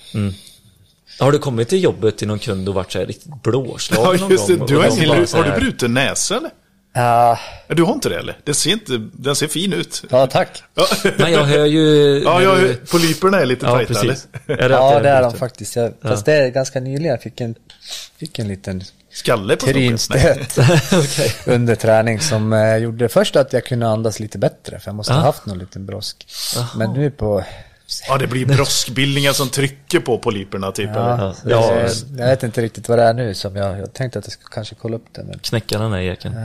[1.20, 4.22] Har du kommit till jobbet till någon kund och varit så här riktigt Ja, blåslagen
[4.22, 4.56] någon just det.
[4.56, 4.68] gång?
[4.68, 6.40] Du har, har du brutit näsa
[6.94, 8.38] Ja, Ja, Du har inte det eller?
[8.44, 10.04] Det ser inte, den ser fin ut.
[10.10, 10.64] ja tack.
[10.76, 10.86] Ja,
[11.18, 12.22] Men jag hör ju...
[12.26, 14.28] ja, jag, du- polyperna är lite Ja, tajta precis.
[14.48, 14.58] eller?
[14.64, 15.76] Är det Ja, det är de faktiskt.
[15.76, 17.56] Jag, Fast det är ganska nyligen jag fick en,
[18.18, 20.58] fick en liten Skalle på trinstöt
[21.46, 25.14] under träning som eh, gjorde först att jag kunde andas lite bättre för jag måste
[25.14, 26.28] ha haft någon liten brosk.
[26.76, 27.44] Men nu på...
[28.08, 30.90] Ja, det blir broskbildningar som trycker på polyperna typ.
[30.94, 31.72] Ja, så Ja.
[31.74, 34.34] det, jag vet inte riktigt vad det är nu som jag, jag tänkte att jag
[34.34, 35.24] skulle kanske kolla upp det.
[35.24, 36.36] Men, Knäcka den här eken.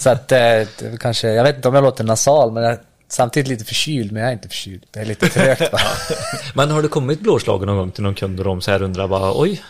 [0.00, 0.68] så att eh, det
[1.00, 4.28] kanske, jag vet inte om jag låter nasal men jag samtidigt lite förkyld men jag
[4.28, 4.84] är inte förkyld.
[4.90, 5.82] Det är lite trögt bara.
[6.54, 9.08] Men har du kommit blåslagen någon gång till någon kund och de så här undrar
[9.08, 9.62] bara oj,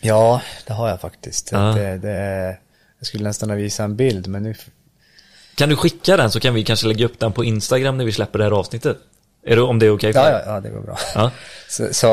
[0.00, 1.52] Ja, det har jag faktiskt.
[1.52, 1.58] Ja.
[1.58, 2.58] Det, det är,
[2.98, 4.54] jag skulle nästan visa en bild men nu...
[5.54, 8.12] kan du skicka den så kan vi kanske lägga upp den på Instagram när vi
[8.12, 8.96] släpper det här avsnittet?
[9.44, 10.98] Är det, om det är okej för Ja, ja, ja, det går bra.
[11.14, 11.30] Ja.
[11.68, 12.06] Så, så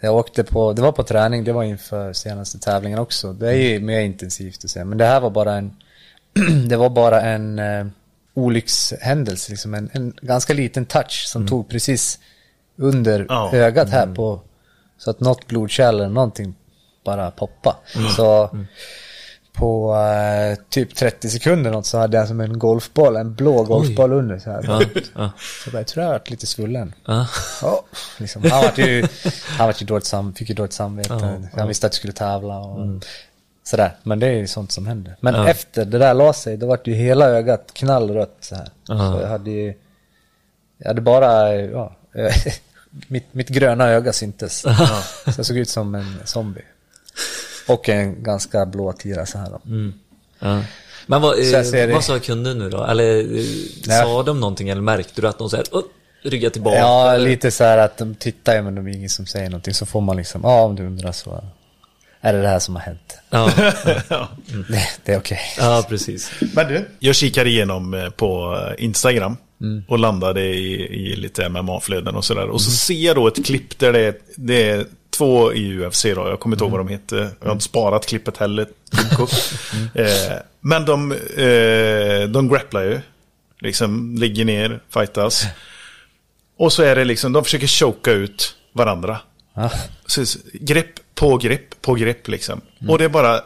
[0.00, 3.32] jag åkte på, det var på träning, det var inför senaste tävlingen också.
[3.32, 5.76] Det är ju mer intensivt att säga, men det här var bara en,
[6.68, 7.86] det var bara en eh,
[8.34, 12.18] olyckshändelse, liksom en, en ganska liten touch som tog precis
[12.76, 13.50] under Ja.
[13.54, 14.40] ögat här på,
[14.98, 16.54] så att något blodkärl eller någonting
[17.04, 17.76] bara poppa.
[18.16, 18.56] Så
[19.52, 24.12] på eh, typ 30 sekunder något så hade jag som en golfboll, en blå golfboll
[24.12, 24.64] under så här.
[24.68, 24.82] Ja,
[25.14, 25.30] ja,
[25.64, 26.94] Så jag tror jag varit lite svullen.
[27.06, 27.26] ja.
[27.62, 27.82] Ja,
[28.18, 28.42] liksom.
[28.50, 29.06] Han var ju,
[29.58, 31.14] han var ju dåligt sam, fick ju dåligt samvete.
[31.56, 32.86] han visste att jag skulle tävla och
[33.64, 33.96] sådär.
[34.02, 35.16] Men det är ju sånt som händer.
[35.20, 38.68] Men efter det där la sig, då var det ju hela ögat knallrött så här.
[38.86, 39.74] Så jag hade ju,
[40.78, 41.96] jag hade bara, ja,
[43.08, 44.58] mitt, mitt gröna öga syntes.
[45.24, 46.64] Så jag såg ut som en zombie.
[47.66, 49.60] Och en ganska blå tira så här då.
[50.38, 50.62] ja.
[51.06, 51.92] Men vad, Så eh, det.
[51.92, 52.84] vad sa kunden nu då?
[52.84, 53.44] Eller eh,
[53.86, 54.02] Nej.
[54.02, 55.82] sa de någonting eller märkte du att de säger oh,
[56.22, 56.76] rygga tillbaka?
[56.78, 57.28] Ja, eller?
[57.28, 59.74] lite så här att de tittar men de är ingen som säger någonting.
[59.74, 61.44] Så får man liksom, ja om du undrar så
[62.20, 63.18] är det det här som har hänt.
[63.30, 63.50] Ja,
[64.68, 65.40] Det, det är okej.
[65.58, 66.30] ja, precis.
[66.54, 69.36] Men du, jag kikar igenom eh, på eh, Instagram.
[69.60, 69.84] Mm.
[69.88, 72.48] Och landade i, i lite MMA-flöden och sådär.
[72.48, 74.86] Och så ser jag då ett klipp där det det är
[75.16, 76.28] två i UFC då.
[76.28, 77.30] Jag kommer inte ihåg vad de heter.
[77.40, 78.66] Jag har inte sparat klippet heller.
[79.74, 79.88] mm.
[79.94, 83.00] eh, men de, eh, de grapplar ju.
[83.60, 85.46] Liksom ligger ner, fightas.
[86.56, 89.18] Och så är det liksom, de försöker choka ut varandra.
[89.54, 89.70] Ah.
[90.06, 92.60] Så, grepp på grepp på grepp liksom.
[92.78, 92.90] Mm.
[92.90, 93.40] Och det är bara,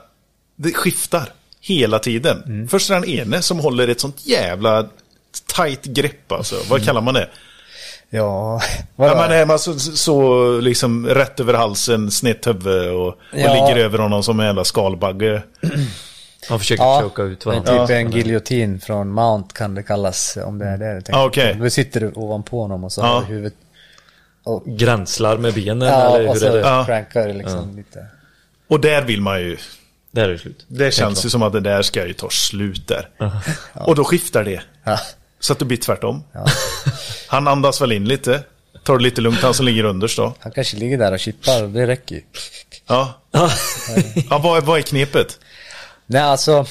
[0.57, 2.43] det skiftar hela tiden.
[2.47, 2.69] Mm.
[2.69, 4.89] Först är den ene som håller ett sånt jävla
[5.57, 6.57] tight grepp alltså.
[6.69, 7.29] Vad kallar man det?
[8.17, 8.61] Ja,
[8.97, 13.53] ja man är man så, så liksom rätt över halsen, snett huvud och, och ja.
[13.53, 15.43] ligger över honom som en jävla skalbagge.
[16.49, 17.87] Han försöker ja, choka ut varandra.
[17.87, 21.53] Typ en giljotin från Mount kan det kallas om det är det ah, okay.
[21.53, 23.07] Då sitter du ovanpå honom och så ja.
[23.07, 23.55] har du huvudet
[24.45, 26.59] och, Gränslar med benen ja, eller hur är det?
[26.61, 27.77] Ja, och så liksom ja.
[27.77, 28.07] lite.
[28.69, 29.57] Och där vill man ju
[30.11, 30.65] där är det slut.
[30.69, 33.09] Det känns ju som att det där ska ju ta slut där.
[33.19, 33.41] Ja.
[33.75, 34.63] Och då skiftar det.
[35.41, 36.25] Så att det blir tvärtom.
[36.33, 36.47] Ja.
[37.29, 38.43] Han andas väl in lite.
[38.83, 40.35] Tar det lite lugnt, han som ligger underst då.
[40.39, 42.23] Han kanske ligger där och chippar, det räcker ju.
[42.87, 43.15] Ja.
[43.31, 43.51] ja
[44.39, 45.39] vad, vad är knepet?
[46.07, 46.67] Nej, alltså.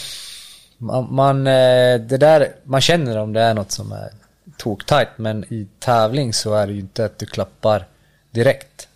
[0.78, 4.09] Man, man, eh, det där, man känner om det är något som är
[4.57, 5.09] toktajt.
[5.16, 7.86] Men i tävling så är det ju inte att du klappar
[8.32, 8.88] direkt.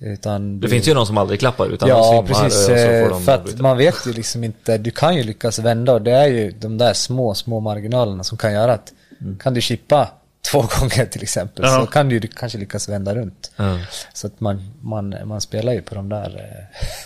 [0.00, 0.70] Utan det du...
[0.70, 2.68] finns ju någon som aldrig klappar utan Ja, precis.
[2.68, 6.12] Eh, för att man vet ju liksom inte, du kan ju lyckas vända och det
[6.12, 9.38] är ju de där små, små marginalerna som kan göra att mm.
[9.38, 10.08] kan du chippa
[10.50, 11.80] två gånger till exempel ja.
[11.80, 13.50] så kan du kanske lyckas vända runt.
[13.56, 13.78] Ja.
[14.14, 16.36] Så att man, man, man spelar ju på de där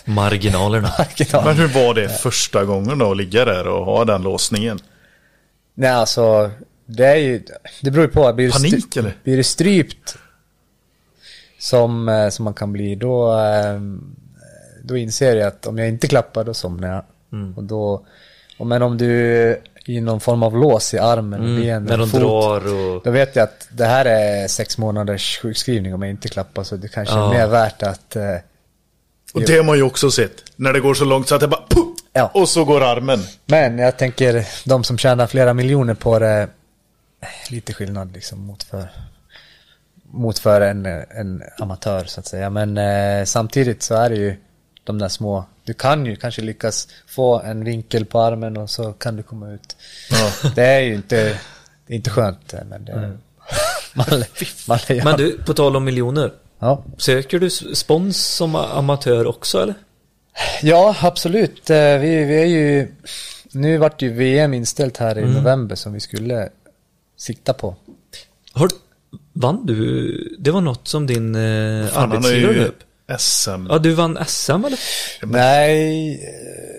[0.05, 0.13] eh...
[0.13, 0.91] marginalerna.
[0.97, 1.53] marginalerna.
[1.53, 4.79] Men hur var det första gången då att ligga där och ha den låsningen?
[5.75, 6.51] Nej alltså,
[6.85, 7.43] det är ju,
[7.81, 8.33] det beror ju på.
[8.33, 9.17] Blir Panik eller?
[9.23, 10.17] Blir det strypt
[11.63, 14.15] som, eh, som man kan bli, då, ehm,
[14.83, 17.03] då inser jag att om jag inte klappar då somnar jag.
[17.31, 17.57] Mm.
[17.57, 18.05] Och då,
[18.57, 22.09] och men om du i någon form av lås i armen, mm, benen, när de
[22.09, 23.01] fot, drar och...
[23.03, 26.75] Då vet jag att det här är sex månaders sjukskrivning om jag inte klappar så
[26.75, 27.33] det kanske ja.
[27.33, 28.15] är mer värt att...
[28.15, 28.35] Eh,
[29.33, 30.43] och det har man ju också sett.
[30.55, 31.63] När det går så långt så att det bara...
[31.69, 32.31] Puh, ja.
[32.33, 33.19] Och så går armen.
[33.45, 36.47] Men jag tänker, de som tjänar flera miljoner på det,
[37.49, 38.89] lite skillnad liksom mot för
[40.13, 42.49] mot för en, en amatör så att säga.
[42.49, 44.35] Men eh, samtidigt så är det ju
[44.83, 48.93] de där små, du kan ju kanske lyckas få en vinkel på armen och så
[48.93, 49.75] kan du komma ut.
[50.11, 50.49] Ja.
[50.55, 51.39] Det är ju inte,
[51.87, 53.17] det är inte skönt men det, mm.
[53.93, 54.23] man,
[54.67, 55.03] man, ja.
[55.03, 56.33] Men du, på tal om miljoner.
[56.59, 56.83] Ja.
[56.97, 59.75] Söker du spons som amatör också eller?
[60.61, 61.69] Ja, absolut.
[61.69, 62.91] Eh, vi, vi är ju,
[63.51, 65.33] nu vart ju VM inställt här i mm.
[65.33, 66.49] november som vi skulle
[67.17, 67.75] sikta på.
[68.53, 68.69] Har,
[69.33, 70.37] Vann du?
[70.39, 72.83] Det var något som din eh, arbetsgivare upp?
[73.17, 73.67] SM.
[73.69, 74.79] Ja, du vann SM eller?
[75.21, 76.19] Nej.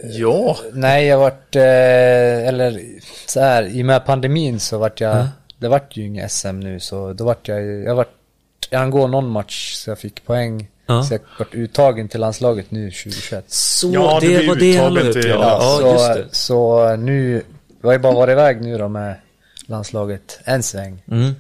[0.05, 0.57] Ja.
[0.72, 2.80] Nej, jag vart, eh, eller
[3.26, 5.26] så här, i och med pandemin så vart jag, mm.
[5.59, 8.12] det vart ju inget SM nu så då vart jag, jag vart,
[8.70, 10.68] jag hann gå någon match så jag fick poäng.
[10.87, 11.03] Ja.
[11.03, 13.45] Så jag vart uttagen till landslaget nu 2021.
[13.49, 15.22] Så ja, det var det jag upp, ja.
[15.28, 16.37] ja, ja så, just det.
[16.37, 17.43] Så nu,
[17.80, 19.14] jag har ju bara varit iväg nu då med
[19.66, 21.03] landslaget en sväng.
[21.11, 21.35] Mm.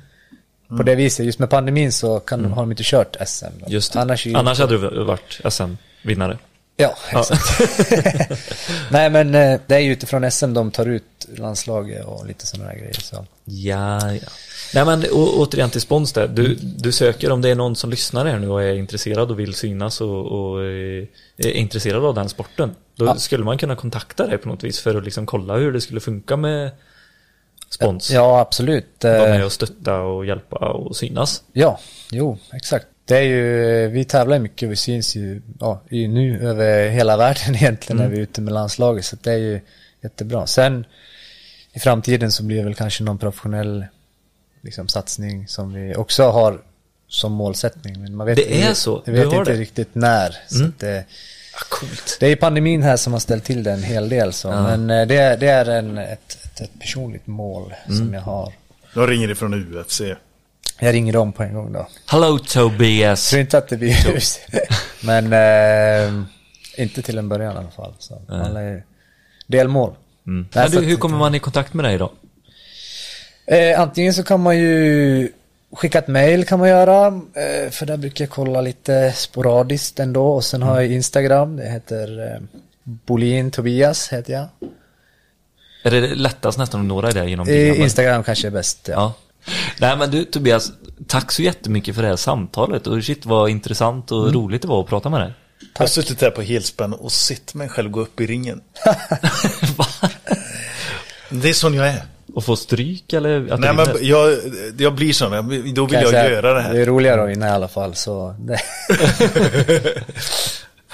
[0.68, 2.52] På det viset, just med pandemin så kan mm.
[2.52, 3.44] har de inte kört SM.
[3.66, 3.96] Just.
[3.96, 6.38] Annars, Annars hade du varit SM-vinnare.
[6.76, 7.60] Ja, exakt.
[7.90, 8.36] Ja.
[8.90, 11.04] Nej men eh, det är ju utifrån SM de tar ut
[11.36, 12.94] landslaget och lite sådana där grejer.
[13.00, 13.26] Så.
[13.44, 14.28] Ja, ja.
[14.74, 16.28] Nej men å, återigen till spons där.
[16.28, 19.38] Du, du söker om det är någon som lyssnar här nu och är intresserad och
[19.38, 20.64] vill synas och, och
[21.36, 22.74] är intresserad av den sporten.
[22.96, 23.16] Då ja.
[23.16, 26.00] skulle man kunna kontakta dig på något vis för att liksom kolla hur det skulle
[26.00, 26.70] funka med
[27.68, 28.10] spons.
[28.10, 29.04] Ja, absolut.
[29.04, 31.42] Vara med och stötta och hjälpa och synas.
[31.52, 31.78] Ja,
[32.10, 32.86] jo, exakt.
[33.04, 37.98] Det är ju, vi tävlar mycket, vi syns ju ja, nu över hela världen egentligen
[37.98, 38.10] mm.
[38.10, 39.04] när vi är ute med landslaget.
[39.04, 39.60] Så det är ju
[40.02, 40.46] jättebra.
[40.46, 40.86] Sen
[41.72, 43.86] i framtiden så blir det väl kanske någon professionell
[44.60, 46.60] liksom, satsning som vi också har
[47.08, 48.02] som målsättning.
[48.02, 49.02] Men man vet det är så?
[49.06, 49.58] Vi vet inte det.
[49.58, 50.36] riktigt när.
[50.48, 50.72] Så mm.
[50.78, 51.04] det,
[51.54, 52.16] ah, coolt.
[52.20, 54.32] det är pandemin här som har ställt till det en hel del.
[54.32, 54.48] Så.
[54.48, 54.62] Ja.
[54.62, 57.98] Men eh, det, det är en, ett, ett, ett personligt mål mm.
[57.98, 58.52] som jag har.
[58.94, 60.00] Jag ringer ifrån UFC.
[60.80, 61.86] Jag ringer dem på en gång då.
[62.06, 63.24] Hello Tobias.
[63.24, 64.38] Jag tror inte att det blir UFC.
[65.04, 66.24] Men eh,
[66.76, 67.94] inte till en början i alla fall.
[67.98, 68.40] Så mm.
[68.40, 68.84] alla är
[69.46, 69.94] delmål.
[70.26, 70.48] Mm.
[70.54, 72.12] Men du, hur kommer man i kontakt med dig då?
[73.46, 75.32] Eh, antingen så kan man ju
[75.72, 77.06] skicka ett mail kan man göra.
[77.06, 80.26] Eh, för där brukar jag kolla lite sporadiskt ändå.
[80.26, 81.56] Och sen har jag Instagram.
[81.56, 82.40] Det heter eh,
[82.82, 84.48] Bolin Tobias heter jag.
[85.86, 88.94] Är det lättast nästan att nå dig där genom dina Instagram kanske är bäst, ja.
[88.94, 89.14] ja.
[89.78, 90.72] Nej men du Tobias,
[91.06, 94.34] tack så jättemycket för det här samtalet och shit vad intressant och mm.
[94.34, 95.32] roligt det var att prata med dig.
[95.58, 95.68] Tack.
[95.74, 98.60] Jag har suttit här på helspänn och sett mig själv gå upp i ringen.
[101.28, 102.02] det är sån jag är.
[102.36, 104.38] att få stryk eller att Nej men jag,
[104.78, 105.30] jag blir sån,
[105.74, 106.74] då vill jag, jag göra det här.
[106.74, 108.34] Det är roligare att vinna i alla fall så.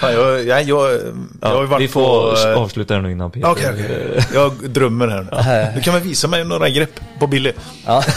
[0.01, 0.99] Fan, jag, jag, jag,
[1.41, 3.51] jag har varit Vi får på, eh, avsluta här nu innan Peter.
[3.51, 4.21] Okej, okay, okay.
[4.33, 5.71] Jag drömmer här nu.
[5.75, 7.53] Du kan väl visa mig några grepp på Billy?
[7.85, 8.03] Ja.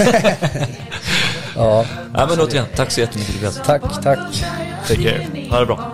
[1.57, 1.85] ja.
[2.15, 3.65] ja men återigen, tack så jättemycket.
[3.65, 4.19] Tack, tack.
[4.89, 5.27] Take care.
[5.51, 5.93] Ha det bra.